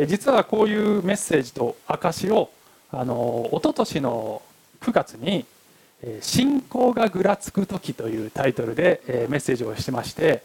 [0.07, 2.49] 実はこういうメッセージと証を
[2.89, 4.41] あの一昨年の
[4.79, 5.45] 9月に
[6.21, 10.41] 「信仰がぐらつく時」というタイトルでメッセージをしてまして、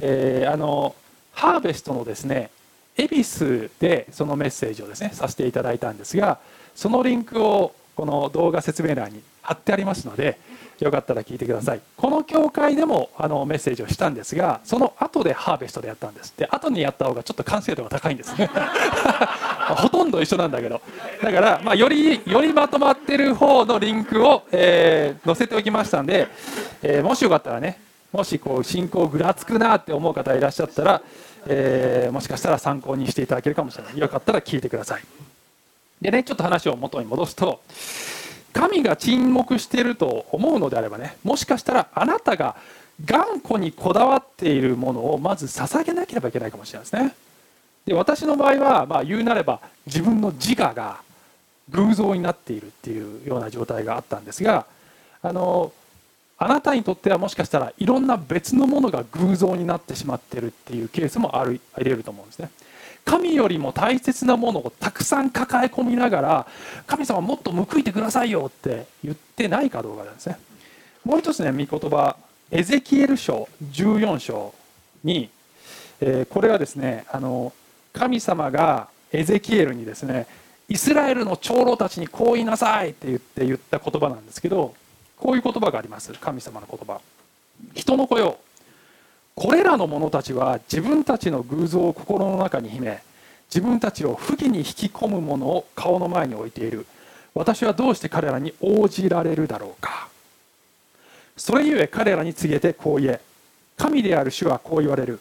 [0.00, 0.96] え、あの
[1.30, 2.50] ハーベストのですね
[2.96, 6.40] 恵比寿でそのメッセージをですねさせていただいたんですが
[6.74, 10.36] そのリンクをこの動画説明欄に貼ってありますので
[10.80, 11.80] よかったら聞いてください。
[11.96, 16.34] この教会でもあのメッセージをしたんですがその後でハーベストでやったんです。
[16.36, 18.50] で後にやった方がちょっと完成度が高いんですね。
[19.76, 20.80] ほとんど一緒なんだけど。
[21.22, 26.28] だから、まあ、よりよりまとまってる方のリンクを、えー、載せておきましたんで、
[26.82, 27.78] えー、もしよかったらね
[28.12, 31.02] もしこう進行ぐらつくなって思う方いらっしゃったら、
[31.46, 33.98] えー、もしかしたら参考にしていただけるかもしれない。
[33.98, 35.02] よかったら聞いてください。
[36.00, 37.60] でねちょっと話を元に戻すと
[38.54, 42.56] 神が沈黙していると思うのであればねもしかしたらあなたが
[43.04, 47.14] 頑固にこだわっているものをまず捧げなければいけないかもしれないですね。
[47.84, 51.00] で私の場合は、まあ、言うなれば自分の自我が
[51.70, 54.64] 偶像になっているっていうような状態があったんですが
[55.20, 55.72] あの
[56.38, 62.50] あなたにとってはもしかしたらいろんな別のものが偶像になってしまっているっていうケースもありえると思うんですね。
[63.04, 66.46] 神よりも大切なものをたくさん抱え込みながら
[66.86, 70.38] 神様もっと報いてくださいよって言ってないかどうかなんですね。
[71.04, 72.16] もう一つね御言葉
[72.50, 74.54] エゼキエル書14章
[75.02, 75.28] に、
[76.00, 77.52] えー、これはですねあの
[77.92, 80.26] 神様がエゼキエルにですね
[80.68, 84.74] イスラエルの長老たちにこう言いなさいって言って言った言葉なんですけど
[85.16, 86.12] こういう言葉があります。
[86.14, 87.00] 神様の言葉。
[87.74, 88.38] 人の子よ
[89.34, 93.02] これらの者たちは自分たちの偶像を心の中に秘め
[93.52, 96.86] 自分たちを不義に引き込むものを顔の前に置いている。
[97.34, 100.08] 私はどうして彼らに応じられるだろうか。
[101.36, 103.20] それゆえ彼らに告げてこう言え
[103.76, 105.20] 神である主はこう言われる。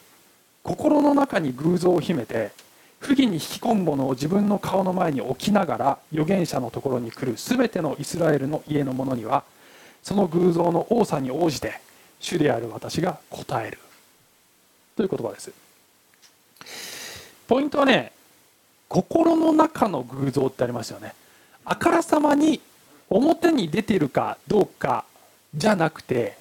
[0.62, 2.52] 心の中に偶像を秘めて
[3.00, 9.44] 不義に引き込むものを自分の顔の前に置きながら預言者のところに来る全てのイスラエルの家の者には
[10.02, 11.82] その偶像の多さに応じて
[12.20, 13.80] 主である私が答える。
[14.96, 15.52] という言葉です。
[17.48, 18.12] ポイントはね
[18.88, 21.14] 心の中の偶像ってありますよね。
[21.66, 22.62] あからさまに
[23.10, 25.06] 表に出てるかどうか
[25.56, 26.38] じゃなくて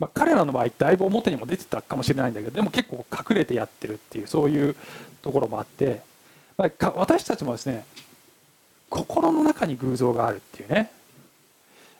[0.00, 4.74] まあ、彼らの場合だいぶ表にも出てたかもしれないんだけどでも結構隠れてやってるっていうそういう
[5.20, 6.00] ところもあって、
[6.56, 7.84] まあ、私たちもですね
[8.88, 10.90] 心の中に偶像があるっていうね、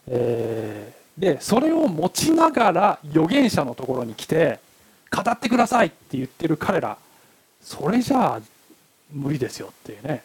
[0.08, 4.60] えー、でそれを持ちながら預言者のところに来て
[5.10, 6.96] 語ってくださいって言ってる彼ら
[7.60, 8.40] それじゃあ
[9.12, 10.22] 無理ですよっていうね。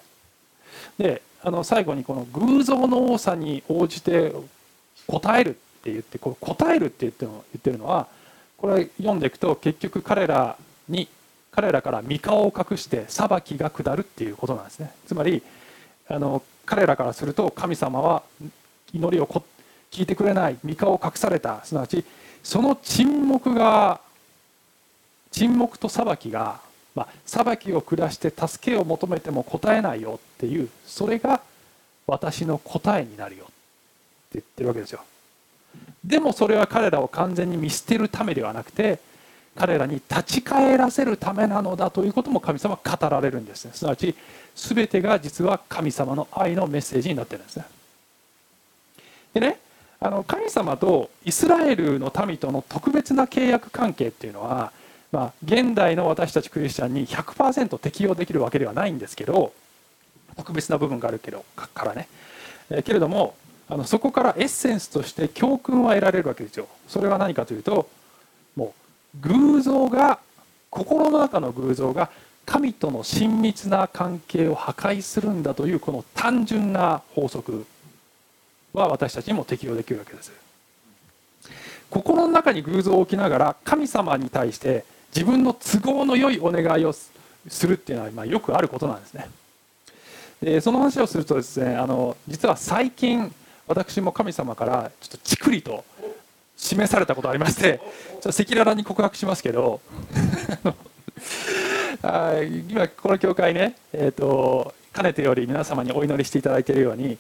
[0.98, 4.34] であの最後にこの偶像の多さに応じて
[5.08, 8.08] 答えるって言ってこう答えるって言って言ってるのは
[8.58, 10.58] これ読んでいくと結局彼ら
[10.90, 11.08] に
[11.52, 14.92] 彼らから三顔を隠して裁きが下るっていうことなんですね。
[15.08, 15.44] つまり
[16.08, 18.24] あの彼らからすると神様は
[18.94, 19.28] 祈りを
[19.92, 22.04] 聞いてくれない三顔を隠されたすなわち
[22.44, 24.02] その沈黙が
[25.36, 26.62] 沈黙と裁きが、
[26.96, 31.42] まあ、裁きを下して助けを求めても答えないよっていうそれが
[32.08, 33.54] 私の答えになるよって
[34.36, 35.02] 言ってるわけですよ。
[36.06, 39.00] でもそれは彼らを完全に見捨てるためではなくて
[39.58, 43.72] 彼らに立ち返らせるためなのだということも神様は語られるんですね。
[43.74, 44.16] すなわち
[44.56, 47.66] 全てが実は神様の愛のメッセージになってるんですね。
[49.34, 49.60] でね
[50.00, 54.72] あの神様とイスラエルの民との特別な契約関係っていうのは、
[55.16, 59.54] まあ、現代の私たちクリスチャンに100%適用できるわけではないんですけど
[60.36, 62.10] 特別な部分があるけどからね、
[62.70, 63.38] えけれども
[63.70, 66.68] あのそこからエッセンスとして教訓は得られるわけですよ。
[66.90, 67.88] それは何かというと
[68.58, 68.74] も
[69.16, 70.20] う偶像が
[70.70, 72.12] 心の中の偶像が
[72.46, 77.66] 神との親密な関係を破壊するんだというこの単純な法則
[78.74, 80.34] は私たちにも適用できるわけです。
[81.90, 84.84] 心の中に偶像を置きながら神様に対して
[85.16, 87.10] 自分の都合の良いお願いをす
[87.66, 89.30] るっていうのはまあよくあることなんですね。
[90.42, 93.34] でその話をするとですねあの実は最近
[93.68, 95.86] 私も神様からちょっとちくりと
[96.58, 99.80] 示されたことありましてちょっと赤裸々に告白しますけど
[102.70, 107.18] 今この教会ね、えーと、かねてより皆様にお祈りしていただいているように、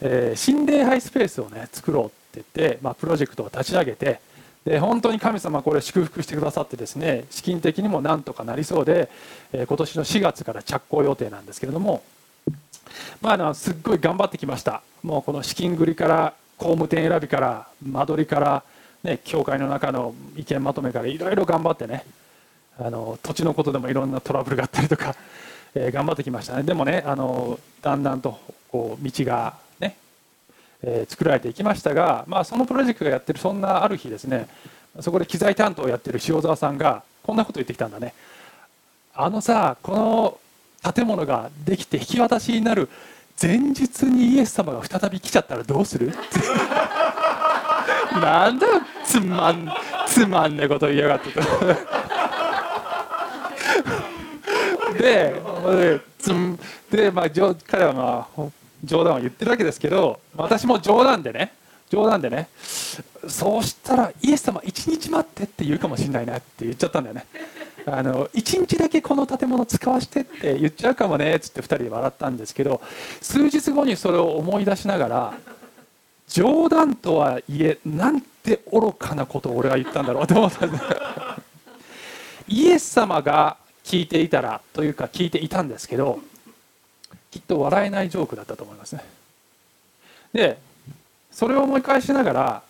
[0.00, 4.20] えー、新礼拝スペースをね作ろうって言って、まあ、プロジェクトを立ち上げて
[4.66, 9.08] で本当に神様これ祝福してくださってですね資金的にもなんとかなりそうで、
[9.52, 12.02] えー、今年の4月から着工予定なんですけれども
[13.20, 14.82] まあ、あのすっごい頑張ってきました。
[15.02, 18.62] もうこの資金繰りから工務店選びから間取りから、
[19.02, 22.04] ね、教会の中の意見まとめからいろいろ頑張ってね
[22.78, 25.14] あの土地のことでもいろんなトラブルがあったりとか、
[25.74, 26.62] えー、頑張ってきましたね。
[26.62, 28.38] でもねあのだんだんと
[28.70, 29.54] こう道が、
[30.88, 34.46] え、作られていきましたが、まあ、そのプロジェクトがやってるそんなある日ですね
[35.00, 38.14] そこで機材担当をやってる塩沢さんがこんなこと言ってきたんだね。
[39.14, 40.38] あのさこの
[40.94, 42.88] 建物ができて引き渡しになる
[43.40, 46.12] 前日にイエス様が再び来ちゃったらどうする？
[48.22, 48.66] なんだ
[49.04, 49.68] つまん
[50.06, 51.40] つまんねこと言いやがってと。
[54.98, 55.42] で
[56.90, 57.26] で、まあ、
[57.66, 58.42] 彼はまあ
[58.86, 61.52] 冗談を言ってるわけですけど私も冗談でね
[61.90, 62.48] 冗談でね
[63.28, 67.26] そうしたらイエス様一日待ってって言うかもしれないなって言っちゃったんだよね。
[67.88, 72.80] あの1日だけこの建物使わせてって言っちゃうかもねっつって2人で笑ったんですけど
[73.20, 75.34] 数日後にそれを思い出しながら
[76.26, 80.84] 冗談とはいえなんて愚かなことを俺は言ったんだろうと思ったんです。
[82.48, 86.18] イエス様が聞いていたらというか聞いていたんですけど
[87.36, 89.04] きっと笑えないジョークだったと思いますね。
[90.32, 90.58] で
[91.30, 92.62] それを思い返しながら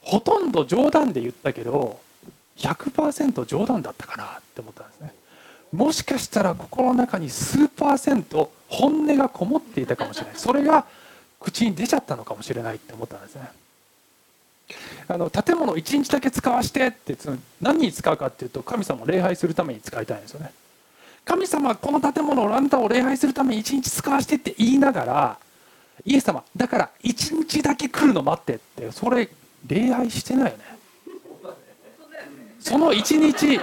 [0.00, 2.00] ほとんど冗談で言ったけど
[2.56, 5.14] 100%冗談だったかなって思ったんですね。
[5.72, 10.34] もしかしたら心の中に数パーセント本音がこもっていたかもしれない。
[10.34, 10.84] それが
[11.38, 13.48] 口に出ちゃったのかもしれないって思ったんですね。
[15.06, 17.16] あの建物1日だけ使わしてって
[17.60, 20.52] 何に使うかっていうと神様を礼拝するために使いたいんですよね。
[21.24, 25.38] 神様この建物をあなたを礼拝するために1日使わしてって言いながら
[26.04, 29.28] イエス様だから一日だけ来るの待ってってそれ
[29.66, 30.64] 礼拝してないよね。
[32.58, 33.60] その一日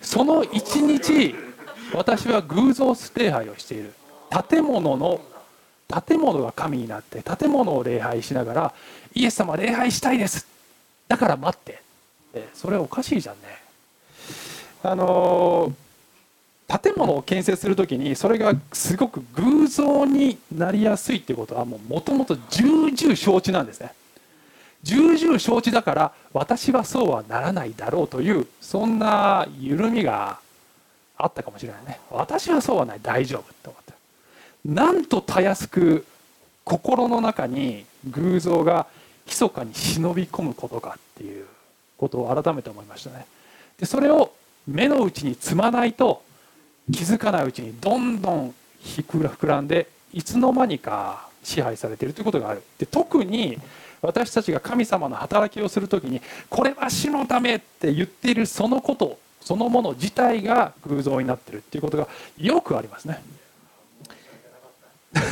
[0.00, 1.34] その一日
[1.92, 3.94] 私は偶像礼拝をしている。
[4.50, 5.20] 建物の
[6.06, 8.74] 建物が神になって建物を礼拝しながら
[9.14, 10.46] イエス様礼拝したいです。
[11.06, 11.82] だから待って
[12.54, 13.42] それおかしいじゃんね。
[14.82, 15.72] あの
[16.68, 23.94] 建物を建設する時にそれがすごく偶像になりやすいっていうことはもともと重々承知なんですね。
[24.82, 30.38] 重々承知だから私はそうはならないだろうというそんな緩みが
[31.16, 32.00] あったかもしれないね。
[32.10, 33.00] 私はそうはない。
[33.02, 33.92] 大丈夫って思って
[34.64, 36.04] なんとたやすく
[36.64, 38.86] 心の中に偶像が
[39.26, 41.46] 密かに忍び込むことかっていう
[41.96, 43.26] ことを改めて思いましたね。
[43.78, 44.32] でそれを
[44.66, 46.22] 目の内に積まないと
[46.92, 52.62] 気づかないうちにどんどん膨らんでいつの間にか支配されているということがある。
[52.78, 53.58] で特に
[54.00, 63.22] 私たちが神様の働きをする時にこれは主のためって言っているそのことそのもの自体が偶像になっているっていうことがよくありますね。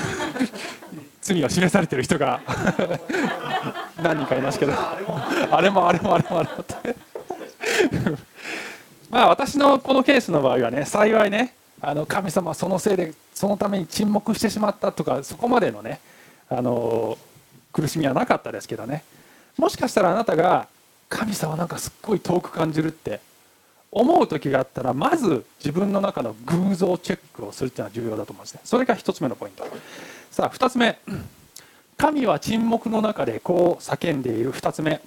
[1.20, 2.40] 罪が示されてる人が
[4.02, 4.72] 何人かいますけど。
[5.50, 6.96] あれもあれもあれもあれもって。
[9.16, 16.00] まあ私のこのケースの場合はね幸いねあの神様はそのせいでそのために沈黙してしまったとかそこまでのね
[16.50, 17.16] あの
[17.72, 19.04] 苦しみはなかったですけどね。
[19.56, 20.68] もしかしたらあなたが
[21.08, 23.20] 神様なんかすっごい遠く感じるって
[23.90, 28.60] 思う時があったらまず自分の中の偶像チェックをするっていうのは重要だと思うんですね。
[28.64, 29.66] それが1つ目のポイント。
[30.30, 30.98] さあ2つ目。
[31.96, 34.52] 神は沈黙の中でこう叫んでいる。
[34.52, 35.00] 2つ目。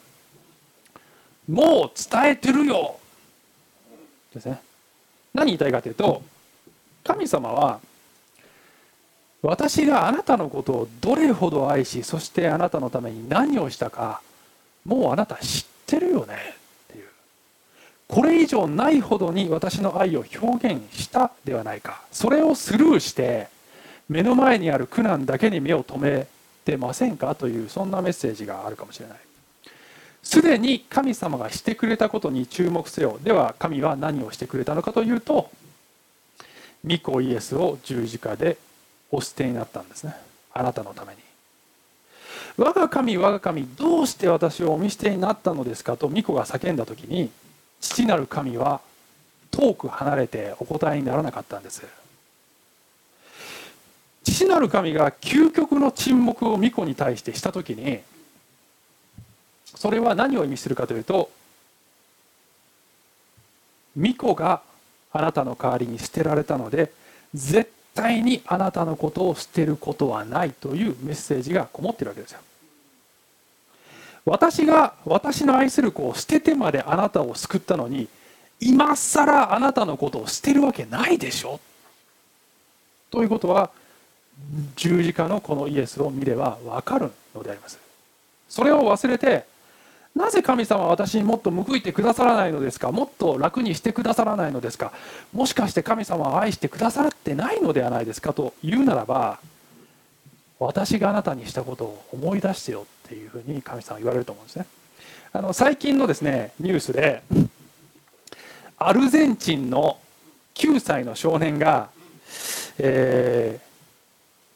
[1.47, 2.98] もう伝えてるよ。
[4.33, 4.61] ですね。
[5.33, 6.21] 何言いたいかというと
[7.03, 7.79] 神様は
[9.41, 14.21] 私があなたのことをどれほど愛しそしてあなたのために何をしたか
[14.83, 17.05] もうあなた知ってるよねっていう。
[18.07, 22.01] これ以上ないほどに私の愛を表現したではないか。
[22.11, 23.47] それをスルーして
[24.09, 26.27] 目の前にある苦難だけに目を留め
[26.65, 27.35] てませんか？
[27.35, 29.17] というそんなメッセージがあるかもしれない。
[30.23, 33.19] すでに神様がしてくれたことに注目せよ。
[33.23, 35.49] では神は何をしてくれたのかというと
[36.85, 38.57] 御子イエスを十字架で
[39.11, 40.15] お捨てになったんですね。
[40.53, 41.19] あなたのために。
[42.57, 47.29] 我が神我が神どうして私をお見捨てになったのですかと御子が叫んだ時に
[47.79, 48.81] 父なる神は
[49.51, 51.85] 遠く離れてお答えにならなかったんです。
[54.23, 57.99] 父なる神が究極の沈黙を御子に対してした時に
[59.79, 61.29] それは何を意味するかというと
[63.95, 64.61] 巫女が
[65.13, 66.91] あなたの代わりに捨てられたので
[67.33, 72.39] 絶対にあなたのことを捨てることはないというメッセージがこもっているわけですよ。
[74.25, 78.09] 私が私の愛する子を捨ててまであなたを救ったのに
[78.59, 81.61] 今更あなたのことを捨てるわけないでしょ。
[83.09, 83.71] ということは
[84.75, 87.79] 十字架のこのイエスを見れば分かるのであります。
[88.49, 89.45] それを忘れて
[90.19, 92.91] なぜ神様は私にもっと報いてくださらないのですか？
[92.91, 94.91] もっと楽にしてくださらないのですか？
[95.31, 99.39] もしかして神様は愛してくださってないのではないですかと言うならば
[100.59, 104.65] 私があなたにしたことを思い出してよっていうふうに神様は言われると思うんですね。
[105.31, 107.23] あの最近のですねニュースで
[108.77, 109.99] アルゼンチンの
[110.55, 111.89] 9歳の少年が、
[112.77, 113.61] えー、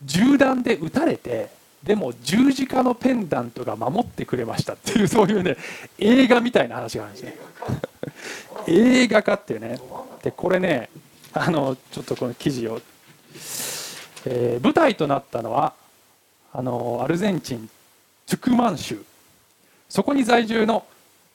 [0.03, 5.57] 銃弾で撃たれてでも十字架のペンダントが守ってくれましたっていうそういうね
[5.99, 7.37] 映画みたいな話があるんですね。
[8.67, 9.79] 映画化っていうね。
[10.23, 10.89] でこれね
[11.33, 12.79] あのちょっとこの記事を、
[14.25, 15.73] えー、舞台となったのは
[16.53, 17.69] あのアルゼンチン
[18.27, 19.03] トゥクマン州。
[19.89, 20.85] そこに在住の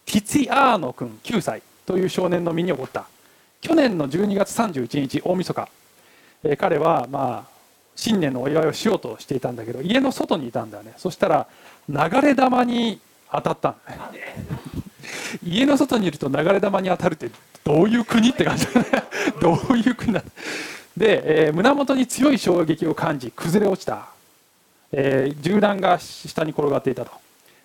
[0.06, 1.62] ティツィアーノ君9歳。
[1.88, 3.06] という少年の身に起こった。
[3.62, 5.68] 去年の12月31日大晦日、
[6.44, 7.57] えー、彼はまあ
[7.98, 10.94] 新年のお祝いをしようとしていたんだけど家の外にいたんだよね。
[10.98, 11.48] そしたら
[11.88, 14.20] 流れ弾に当たったんだね
[15.42, 17.28] 家の外にいると流れ弾に当たるって
[17.64, 18.86] どういう国って感じだね。
[19.42, 20.22] どういう国だ。
[20.96, 24.06] で、えー、胸元に強い衝撃を感じ崩れ落ちた、
[24.92, 27.10] えー、銃弾が下に転がっていたと。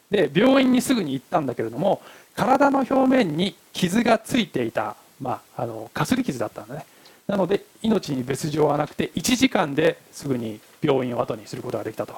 [0.10, 2.02] で病院にすぐに行ったんだけれども
[2.36, 6.86] 体の表面に傷がついていた、まあ、あのかすり傷だったんだね。
[7.28, 12.16] なので命に別状はなくて1時間ですぐに病院を後にすることができたと。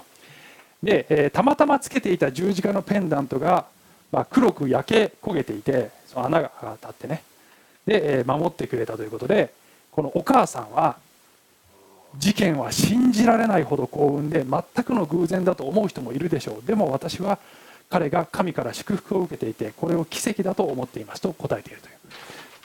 [0.82, 3.66] で、えー、たまたまつけていた十字架のペンダントが、
[4.12, 7.24] まあ、黒く焼け焦げていてその穴が当たってね。
[7.86, 9.54] で、えー、守ってくれたということで
[9.92, 10.98] このお母さんは
[12.18, 16.68] 事件は信じられないほど幸運で全くの偶然だと思う人もいるでしょう。
[16.68, 17.40] でも私は
[17.90, 21.92] 彼が神から祝福を受けていてこれを奇跡だと思っていますと答えているとい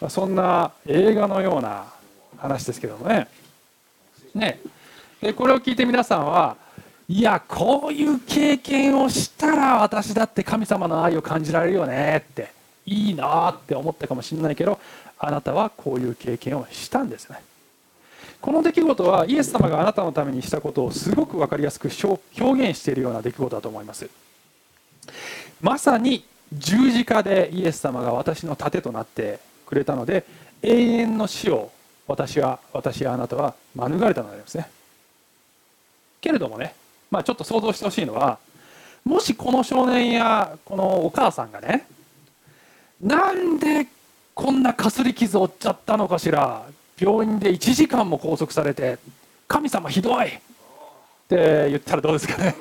[0.07, 0.11] う。
[0.11, 1.85] そんな映画のような
[2.41, 3.29] 話ですけどもね。
[4.35, 4.61] ね。
[5.21, 6.57] でこれを聞いて皆さんは
[7.09, 12.53] いやこういう経験をしたら私だって神様の愛を感じられるよねって
[12.87, 14.79] いいなって思ったかもしれないけど
[15.19, 17.43] あなたはこういう経験をしたんですね。
[18.41, 24.09] この出来事はイエス様があなたのためにしたことをすごく分かりやすく表現しているような出来事だと思います。
[25.61, 30.25] まさに十字架でイエス様が私の盾となってくれたので
[30.63, 31.71] 永遠の死を
[32.11, 34.69] 私は私やあなたは免れたのですね。
[36.21, 36.75] けれどもね、
[37.11, 38.39] まあ、ちょっと想像してほしいのは
[39.05, 41.87] もしこの少年やこのお母さんがね
[43.01, 43.87] なんで
[44.35, 46.67] こんなかすり傷を負っちゃったのかしら。
[47.01, 48.99] 病院で1時間も拘束されて
[49.49, 50.31] 神様ひどいっ
[51.27, 52.55] て言ったらどうですかね。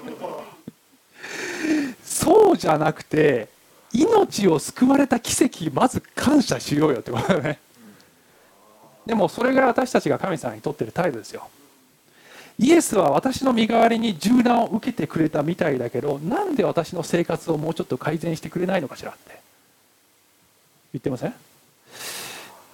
[2.01, 3.49] そうじゃなくて
[3.91, 7.59] 命を救われた奇跡まず感謝しようよってことだね。
[9.09, 11.49] でもそれが私たちが神様にとってる態度ですよ。
[12.59, 19.39] イエスは私の身代わりに銃弾を受けてくれたみたいだけどなんで私の生活をもうちょっと改善してくれないのかしらって。
[20.93, 21.33] 言ってません？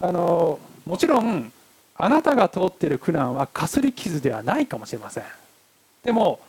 [0.01, 1.53] あのもちろん
[1.95, 5.23] あなたが通っている苦難はかすり傷ではないかもしれません。
[6.03, 6.41] でも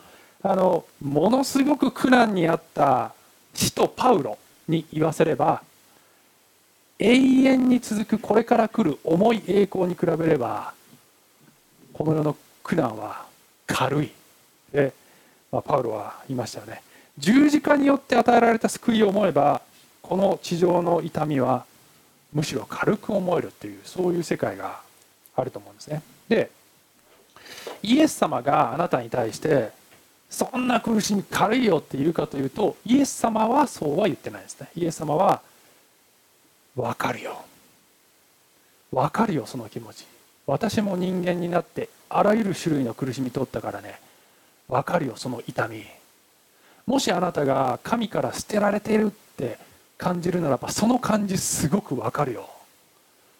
[0.43, 3.13] あのものすごく苦難にあった
[3.53, 5.63] 使徒パウロに言わせれば
[6.99, 10.73] 永遠に続くこれから来る重い栄光に比べれば
[11.93, 13.25] この世の苦難は
[13.65, 14.11] 軽い。
[14.71, 14.93] で、
[15.51, 16.81] まあ、パウロは言いましたよね。
[17.17, 19.61] 十字架によって与えられた救いを思えば
[20.01, 21.65] この地上の痛みは
[22.33, 24.79] むしろ軽く思えるっていうそういう世界が
[25.35, 26.01] あると思うんですね。
[26.29, 26.51] で
[27.81, 29.71] イエス様があなたに対して
[30.29, 34.67] そんな苦しみ軽いよって言うかというとイエス様はそうは言ってないですね。
[34.75, 35.41] イエス様は
[36.77, 37.43] 分かるよ。
[38.91, 40.05] 分かるよその気持ち。
[40.45, 43.99] 私も人間になってあらゆる種類の苦しみ取ったからね。
[44.69, 45.83] 分かるよその痛み。
[46.85, 49.57] もしあなたが神から捨てられているって
[49.97, 52.47] 感じるならばその感じすごく分かるよ。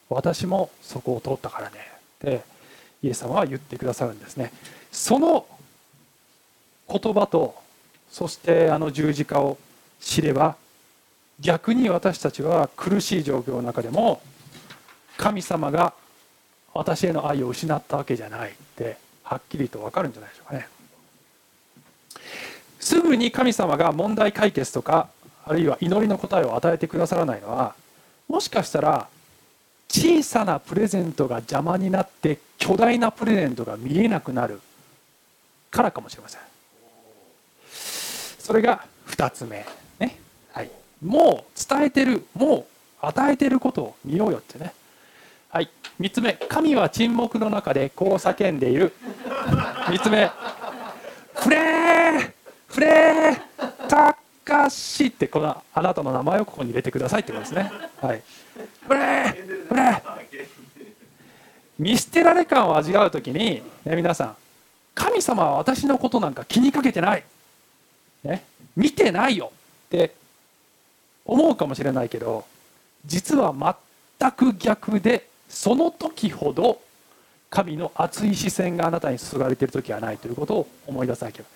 [0.10, 1.76] 私もそこを通ったからね。
[2.18, 2.42] って
[3.04, 4.52] イエス様は言ってくださるんですね。
[4.92, 5.46] その
[6.90, 7.54] 言葉と
[8.10, 9.60] そしてあの十字架を
[10.02, 10.56] 知れば
[11.40, 14.22] 逆に私たちは苦しい状況の中でも
[15.18, 15.94] 神様が
[16.74, 20.68] 私への愛を失ったわけじゃないってはっきりと分かるんじゃないでしょうかね。
[22.80, 25.10] すぐに神様が問題解決とか
[25.46, 27.76] あるいは祈りの答えを与えてくださらないのは
[28.28, 29.08] もしかしたら
[29.90, 34.62] 小さなプレゼントが邪魔になって巨大なプレゼントが見えなくなる
[35.72, 36.42] からかもしれません。
[38.40, 39.66] それが2つ目、
[41.04, 42.68] もう伝えてるも
[43.02, 44.74] う与えてることを見ようよってね。
[45.50, 45.70] はい。
[46.00, 46.34] 3つ目。
[46.34, 48.94] 神は沈黙の中でこう叫んでいる。
[49.88, 50.30] 3つ目。
[51.36, 52.32] フレー
[52.68, 57.72] フレータかしってこのあなたの名前をここに入れてくださいってことですね。
[58.02, 58.24] はい。
[58.88, 60.02] フレーフレー。
[61.80, 64.36] 見捨てられ感を味わう時に、ね、皆さん。
[64.96, 67.24] 神様は私のことなんか気にかけてない、
[68.24, 68.44] ね、
[68.76, 69.52] 見てないよ。
[69.86, 70.16] って
[71.28, 72.46] 思うかもしれないけど
[73.06, 73.54] 実は
[74.20, 76.80] 全く逆でその時ほど
[77.50, 81.50] 神の熱い視線があなたに注がれている時はないということを思い出さなければ。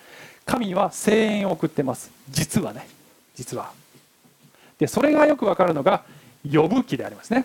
[0.44, 2.10] 神は声援を送ってます。
[2.30, 2.88] 実はね。
[3.34, 3.70] 実は。
[4.78, 6.02] でそれがよくわかるのが
[6.50, 7.44] 呼ぶ記でありますね、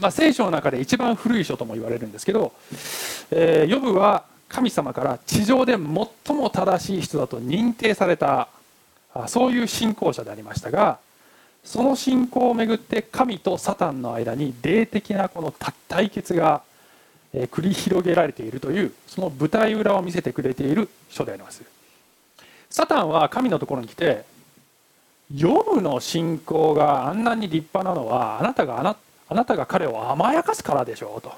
[0.00, 2.52] まあ、聖書の中で一番古い書とも言われるんですけど、
[3.30, 8.48] えー、呼ぶは神様から地上で最も正しい人だと認定された
[9.28, 10.98] そういう信仰者でありましたが
[11.64, 15.54] その信仰をめぐって神とサタンの間に霊的なこの
[15.88, 16.62] 対決が
[17.32, 21.62] 繰り広げられているというその舞台裏を見せてくれている書であります。
[22.70, 24.24] サタンは神のところに来て
[25.34, 28.96] ヨブの信仰があんなに立派なのはあなたがあな
[29.28, 31.32] あなたが彼を甘やかすからでしょうと、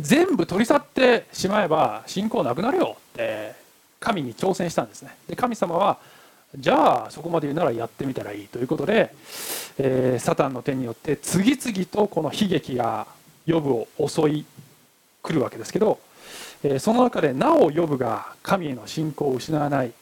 [0.00, 3.54] 全部取り去ってしまえば信仰なくなるよって
[4.00, 5.14] 神に挑戦したんですね。
[5.28, 5.98] で神様は
[6.58, 9.14] じゃあそこまで言うならやってみたらいいということで、
[9.78, 13.06] えー、サタンの手によって次々とこの悲劇が
[13.44, 14.44] ヨブを襲い
[15.22, 15.98] 来るわけですけど
[16.62, 19.92] えその中でなおヨブが神への信仰を失わない、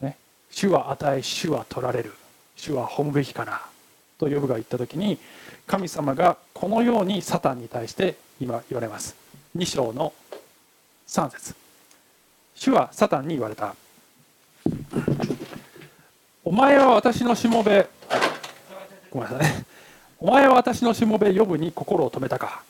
[0.00, 0.16] ね、
[0.50, 2.12] 主は与え主は取られる。
[2.56, 3.62] 主は褒むべきかな
[4.18, 5.18] とヨブが言った時に
[5.66, 9.16] 神様がこのようにサタンに対して今言われます。
[9.56, 10.12] 2章の
[11.08, 11.54] 3節。
[12.54, 13.74] 主はサタンに言われた。
[16.50, 17.88] お前は私のしもべ。
[19.08, 19.64] ごめんなさい。
[20.18, 22.64] お前は私のしもべ呼ぶに心を止めたか。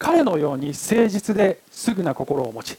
[0.00, 2.76] 彼のように誠実ですぐな心を持ち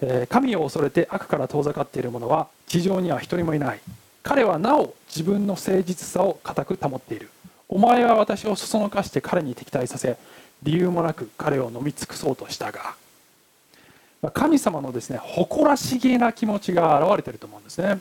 [0.00, 3.80] え神を恐れて悪から遠ざかっている者は地上には一人もいない。
[4.22, 7.28] 彼はなお自分の誠実さを固く保っている。
[7.68, 10.16] お前は私をそそのかして彼に敵対させ
[10.62, 12.94] 理由もなく彼を飲み尽くそうとしたが。
[14.32, 17.98] 神様のですね誇らしげな気持ちが表れていると思うんですね。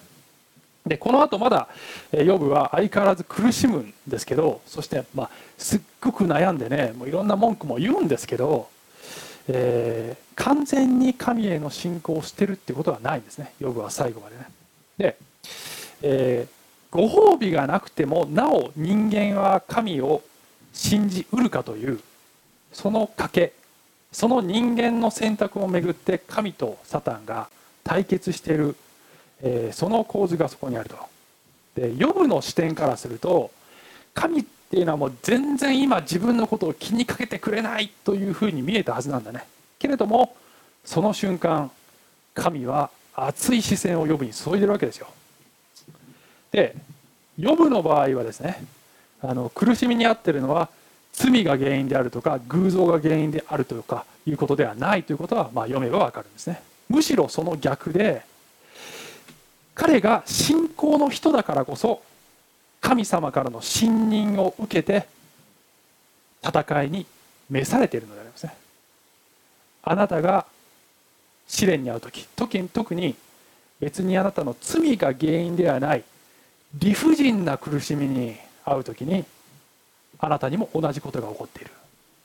[0.86, 1.68] でこの後まだ
[2.12, 8.68] ヨブは相変わらず苦しむんですけどそして、まあ、すっごく悩んでねもういろんな文句も言うんですけど、
[9.48, 13.54] えー、完全に神への信仰をしてるっていうことはないんですね。
[13.60, 14.48] ヨブは最後までね。
[14.98, 15.18] で、
[16.02, 20.24] えー、ご褒美がなくてもなお人間は神を
[20.74, 22.00] 信じうるかという
[22.74, 23.54] その賭け
[24.12, 27.50] その人間の選択をめぐって神とサタンが
[27.84, 28.76] 対決している
[29.44, 30.98] えー、その構図がそこにあると。
[31.76, 33.50] でヨブの視点からすると
[34.14, 39.46] 神っていうのはもう全然今自分のことを気にかけてくれないというふうに見えたはずなんだね。
[39.80, 40.36] けれども
[40.84, 41.72] その瞬間
[42.34, 45.08] 神は熱い視線をヨブに注いでるわけですよ。
[46.52, 46.76] で
[47.38, 48.64] ヨブの場合はですね
[49.22, 50.70] あの苦しみに遭ってるのは
[51.14, 56.62] 罪が原因であるとか偶像が原因であるとかいうことではないということは、まあ、読めばわかるんですね。
[56.90, 58.24] むしろその逆で
[59.74, 62.02] 彼が信仰の人だからこそ
[62.82, 65.08] 神様からの信任を受けて
[66.44, 67.06] 戦いに
[67.50, 68.56] 召されているのでありますね。
[69.84, 70.46] あなたが
[71.48, 72.28] 試練に遭う時
[72.74, 73.16] 特に
[73.80, 76.04] 別にあなたの罪が原因ではない
[76.76, 79.26] 理不尽な苦しみに遭う時に
[80.20, 81.72] あなたにも同じことが起こっている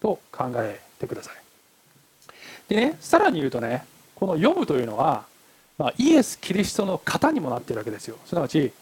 [0.00, 1.34] と考えてください。
[2.68, 3.84] でねさらに言うとね
[4.14, 5.24] この「読む」というのは
[5.78, 8.16] まあ、イエス・キリストの型にもなっているわけですよ。
[8.24, 8.72] すなわち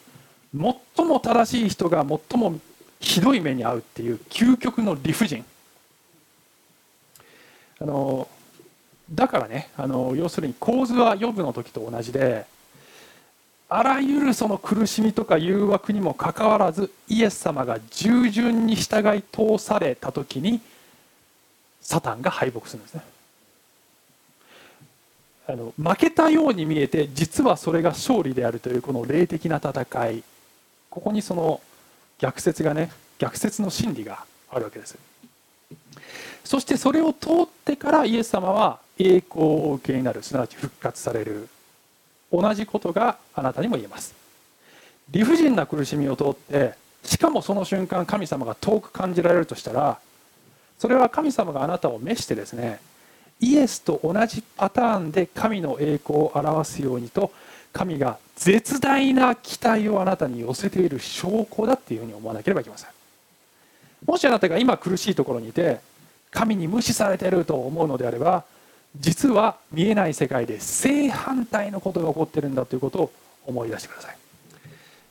[0.97, 2.61] 最も正しい人が最も
[3.01, 5.45] ひどい目に遭うっていう究極の理不尽。
[7.81, 8.29] あの
[9.11, 12.47] だからねあの要するに構図は予部の時と同じで
[13.69, 20.61] あらゆるその苦しみとか誘惑にもかかわらずイエス様が従順に従い通された時に
[21.81, 23.03] サタンが敗北するんですね。
[25.47, 30.23] あの負けたように見えて実はそれが勝利であるというこの霊的な戦い。
[30.91, 31.61] ここにその
[32.19, 34.97] 逆説がね逆説の真理があるわけです。
[36.45, 40.23] そしてそれを通ってからイエス様は栄光を受けになる。
[40.23, 41.49] すなわち復活される。
[42.33, 44.15] 同じことがあなたにも言えます。
[45.11, 46.75] 理不尽な苦しみを通って
[47.05, 49.99] しかもその瞬間神様が遠く感じられるとしたら
[50.79, 52.81] それは神様があなたを召してですね
[53.41, 57.33] イエスと同じパターンで神の栄光を表すようにと
[57.73, 62.91] 神が絶大な期待をあなたに寄せている証拠だっていうふうに思わなければいけません。
[64.07, 65.81] もしあなたが今苦しいところにいて
[66.31, 68.45] 神に無視されていると思うのであれば
[68.97, 73.13] 実は見えない世界で正反対のことが起こってるんだということを
[73.47, 74.17] 思い出してください、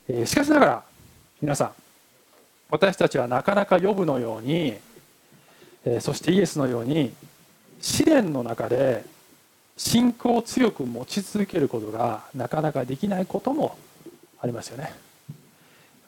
[0.08, 0.82] えー、しかしながら
[1.40, 1.72] 皆さん
[2.70, 4.74] 私たちはなかなか呼ぶのように、
[5.84, 7.12] えー、そしてイエスのように
[7.84, 9.04] 試練の中で
[9.76, 13.76] 信仰を強く持ち続けることがなかなかできないことも
[14.40, 14.94] ありますよね。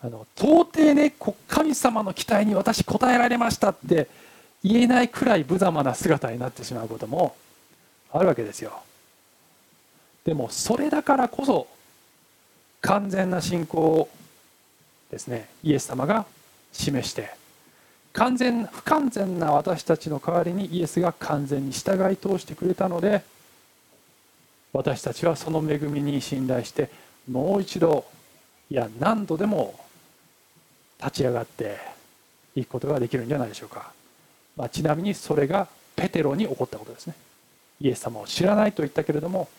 [0.03, 1.13] あの到底ね
[1.47, 4.09] 神様の期待に私応えられましたって
[4.65, 7.37] 言えないくらい無様な姿になってしまうことも
[8.11, 8.73] あるわけですよ。
[10.25, 11.67] でもそれだからこそ
[12.81, 14.09] 完全な信仰を
[15.11, 16.25] ですねイエス様が
[16.73, 17.35] 示して
[18.17, 23.23] 完全不完全な私たちの代わりにイエスが完全に従い通してくれたので
[24.73, 26.89] 私たちはその恵みに信頼して
[27.31, 28.07] もう一度
[28.71, 29.79] いや何度でも
[30.99, 31.79] 立ち上がって
[32.55, 33.93] いくことができるんじゃないでしょうか、
[34.57, 37.15] まあ、ちなみにそれがペテロに起こったことですね。
[37.81, 39.51] イエス様を知らないと言ったけれども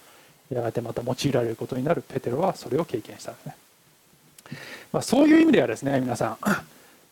[0.49, 3.55] やがてまた用いられることになるペテロはそれを経験したんですね、
[4.91, 6.37] まあ、そういう意味ではですね皆さん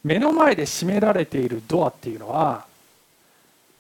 [0.05, 2.67] 目の前で閉められているドアっていうのは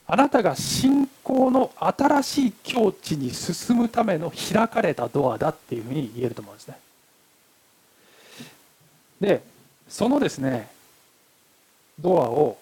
[0.07, 6.79] あなたが信仰の新しい境地に進むための開かれたドアだっていうふうに言えると思うんですね。
[9.21, 9.43] で
[9.87, 10.67] そのですね
[11.99, 12.57] ドアを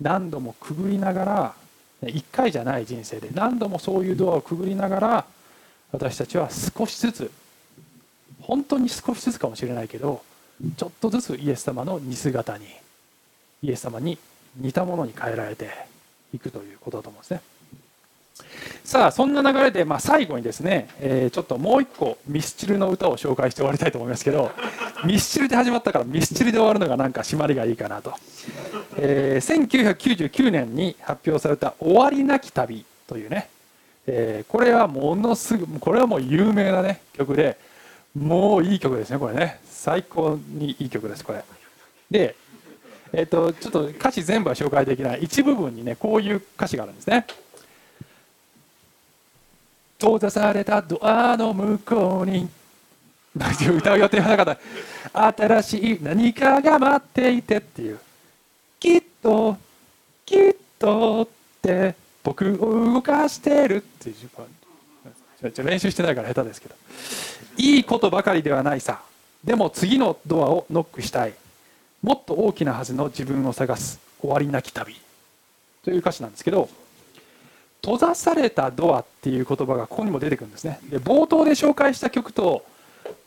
[0.00, 1.54] 何度もくぐりながら
[2.02, 5.26] 1回じゃない人生で何度もそういうドアをくぐりながら
[5.92, 7.30] 私たちは少しずつ
[8.40, 10.22] 本当に少しずつかもしれないけど
[10.76, 12.66] ちょっとずつイエス様の似姿に
[13.62, 14.18] イエス様に
[14.56, 15.70] 似たものに変えられて
[16.32, 17.40] いくということだと思うんですね。
[18.84, 24.50] さあそんな流れで、まあ、最後にですね、えー、ちょっともう一個ミスチルの歌を紹介して終わりたいと思いますけど
[25.06, 28.12] ミスチルで始まったからミスチルで終わるのがなんか締まりがいいかなと、
[28.96, 33.48] えー、1999年に発表された「終わりなき旅」というね、
[34.06, 37.56] えー、これはものすごこれはもう有名な、ね、曲で
[38.16, 39.60] もういい曲ですねこれね。
[39.84, 41.44] 最高にいい曲ですこれ。
[42.10, 42.34] で
[43.12, 45.24] えっ、ー、とちょっと歌詞全部は紹介できない。
[45.24, 47.26] 一部分にねこういう歌詞があるんですね。
[50.00, 52.48] 閉ざされたドアの向こうに。
[53.36, 54.58] 歌う予定はなかっ
[55.12, 55.32] た。
[55.34, 57.98] 新しい何かが待っていてっていう。
[58.80, 59.58] きっと
[60.24, 65.62] きっとって僕を動かしてるっていう。
[65.62, 66.74] 練習してないから下手ですけど。
[67.58, 69.02] いいことばかりではないさ。
[69.44, 71.34] でも次のドアをノックしたい。
[72.02, 74.00] もっと大きなはずの自分を探す。
[74.20, 74.96] 終わりなき旅。
[75.84, 76.68] という歌詞なんですけど
[77.82, 80.80] 閉ざされたドアっていう言葉がここにも出てくるんですね。
[80.88, 82.64] で冒頭で紹介した曲と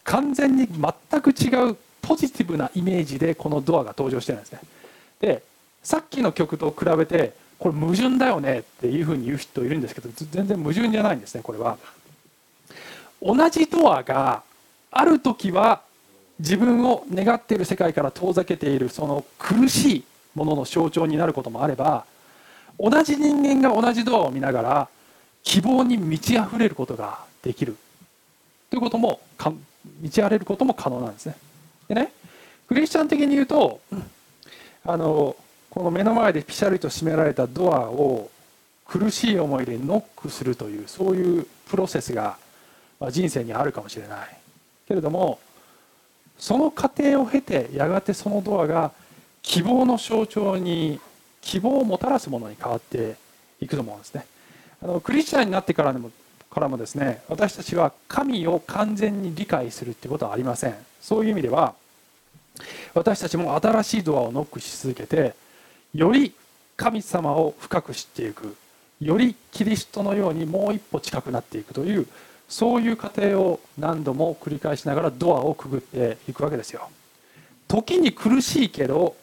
[0.03, 4.59] 完全に全く違うポジティブなイメージでこのドアが登場してるんですね。
[5.19, 5.43] で
[5.83, 11.77] さっきの曲と比べてこれ矛盾だよねっていうふうに言う人いるんですけど全然矛盾じゃないんですねこれは。
[13.21, 14.41] 同じドアが
[14.89, 15.81] ある時は
[16.39, 20.03] 自分を願っている世界から遠ざけているその苦しい
[20.35, 22.05] ものの象徴になることもあれば
[22.79, 24.89] 同じ人間が同じドアを見ながら
[25.43, 27.75] 希望に満ち溢れることができる。
[28.69, 29.21] ということも
[30.01, 31.35] 満ち溢れることも可能なんですね。
[31.87, 32.11] でね
[32.67, 33.79] クリスチャン的に言うと
[34.85, 35.35] あの
[35.69, 38.29] この目の前でピシャリと閉められたドアを
[38.85, 42.37] 苦しい思いでノックするというそういうプロセスが
[43.09, 44.37] 人生にあるかもしれない。
[44.87, 45.39] けれども
[46.39, 48.91] その過程を経てやがてそのドアが
[49.41, 50.99] 希望の象徴に
[51.41, 53.15] 希望をもたらすものに変わって
[53.61, 54.25] いくと思うんですね。
[54.81, 56.11] あのクリスチャンになってからでも
[56.49, 60.75] からもですね私たちは神を完全に理解するってことはありません。
[61.01, 61.73] そういう意味では
[62.93, 65.35] 私たちも新しいドアをノックし続けて
[65.93, 66.33] より
[66.75, 68.55] 神様を深く知っていく
[68.99, 72.07] よりキリストのようにもう一歩近くなっていくという
[72.47, 76.89] そういう過程を何度も繰り返しながらドアをくぐっていくわけですよ。
[77.67, 79.15] 時に苦しいけど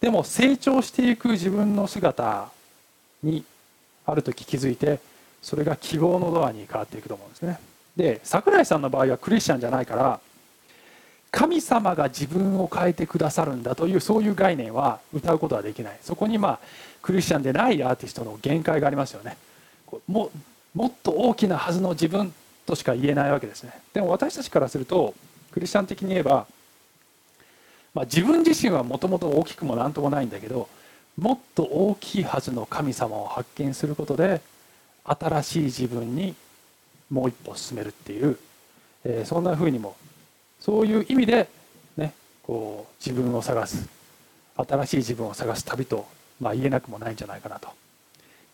[0.00, 2.50] でも成長していく自分の姿
[3.22, 3.44] に
[4.04, 4.98] ある時気づいて
[5.40, 7.58] それが希望のドアに変わっていくと思うんですね。
[7.96, 10.20] で櫻井さんの場合はクリスチャンじゃないから
[11.30, 15.98] 神様が自分を変えてくださるんだというそういう概念は歌うことはできない。
[16.02, 16.58] そこにまあ
[17.00, 19.36] クリスチャンでないアーティストの限界がありますよね。
[20.08, 20.30] も
[20.74, 22.32] もっと大きなはずの自分
[22.66, 23.72] としか言えないわけですね。
[23.92, 25.14] でも私たちからすると
[25.52, 26.46] クリスチャン的に言えば、
[27.94, 30.68] まあ、自分自身はもともと大きくも何ともないんだけど
[31.16, 34.40] もっと大きいはずの神様を発見することで
[35.04, 36.34] 新しい自分に
[37.10, 38.38] もう一歩進めるっていう、
[39.04, 39.96] えー、そんなふうにも
[40.60, 41.48] そういう意味で、
[41.96, 43.88] ね、こう自分を探す
[44.56, 46.06] 新しい自分を探す旅と、
[46.40, 47.68] まあ、言えなくもないんじゃないかなと。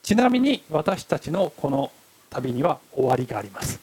[0.03, 1.93] ちなみに私たちのこの
[2.31, 3.81] 旅には終わりがあります、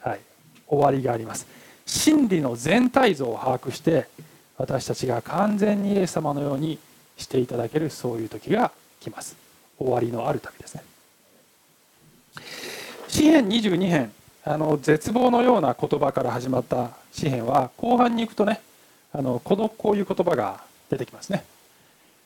[0.00, 0.20] はい、
[0.66, 1.46] 終わりがあります。
[1.86, 4.06] 真理の全体像を把握して
[4.56, 6.78] 私たちが完全にイエス様のように
[7.16, 9.36] していただけるそういう時が来ます。
[9.78, 10.84] 終わりのある旅ですね。
[13.08, 14.12] 詩編22編
[14.44, 18.60] あの絶望のような言葉から始まった詩篇は後半に行くとね
[19.12, 21.44] あのこのこういう言葉が出てきますね。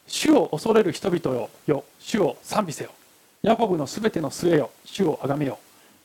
[0.07, 2.91] 主を恐れる人々よ主を賛美せよ。
[3.45, 5.59] ヤコブのすべての末よ主をあがめよ。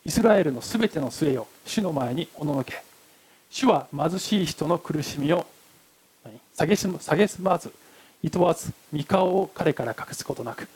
[0.03, 2.83] イスラエルのすべての末よ主の前におののけ。
[3.49, 5.45] 主は貧しい人の苦しみを
[6.53, 7.71] 下げすまず
[8.21, 10.67] いとわず御顔を彼から隠すことなく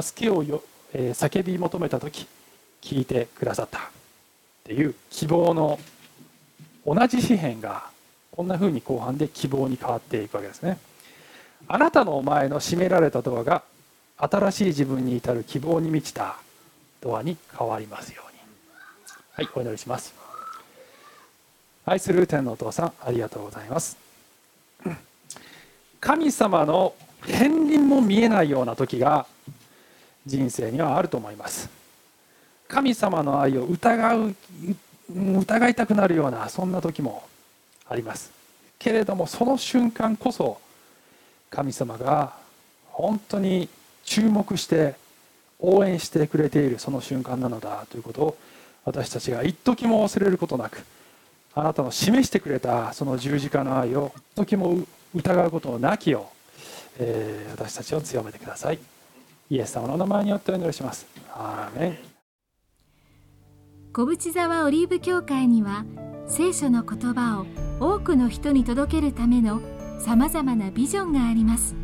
[0.00, 0.62] 助けをよ、
[0.92, 2.28] えー、叫び求めた時
[2.80, 3.80] 聞いてくださった。
[3.80, 3.82] っ
[4.62, 5.80] ていう希望の
[6.86, 7.86] 同じ詩篇が
[8.30, 10.78] こんな風に後半で希望に変わっていくわけですね。
[11.66, 13.64] あなたの前の閉められたドアが
[14.16, 16.36] 新しい自分に至る希望に満ちた
[17.00, 18.38] ドアに変わりますように。
[19.32, 19.48] はい。
[19.54, 20.14] お祈りします。
[21.86, 23.96] 愛する天のお父さんありがとうございます。
[26.00, 29.26] 神様の片鱗も見えないような時が
[30.24, 31.68] 人生にはあると思います。
[32.68, 34.34] 神様の愛を疑う
[35.38, 37.24] 疑いたくなるようなそんな時も
[37.88, 38.30] あります。
[38.78, 40.60] けれどもその瞬間こそ
[41.50, 42.34] 神様が
[42.90, 43.68] 本当に
[44.04, 44.94] 注目して
[45.58, 48.36] 応援してくれているその瞬間なのだということを
[48.84, 50.84] 私たちが一時も忘れることなく
[51.54, 54.76] あなたの示してくれたその十字架の愛を一時も
[55.14, 58.78] 疑うことなきよう、えー、私たちを強めてください。
[59.50, 61.06] イエス様の名前によってお祈りします。
[61.32, 61.98] アーメン。
[63.92, 65.84] 小淵沢オリーブ教会には
[66.26, 67.46] 聖書の言葉を
[67.78, 69.60] 多くの人に届けるための
[70.00, 71.83] さまざまなビジョンがあります。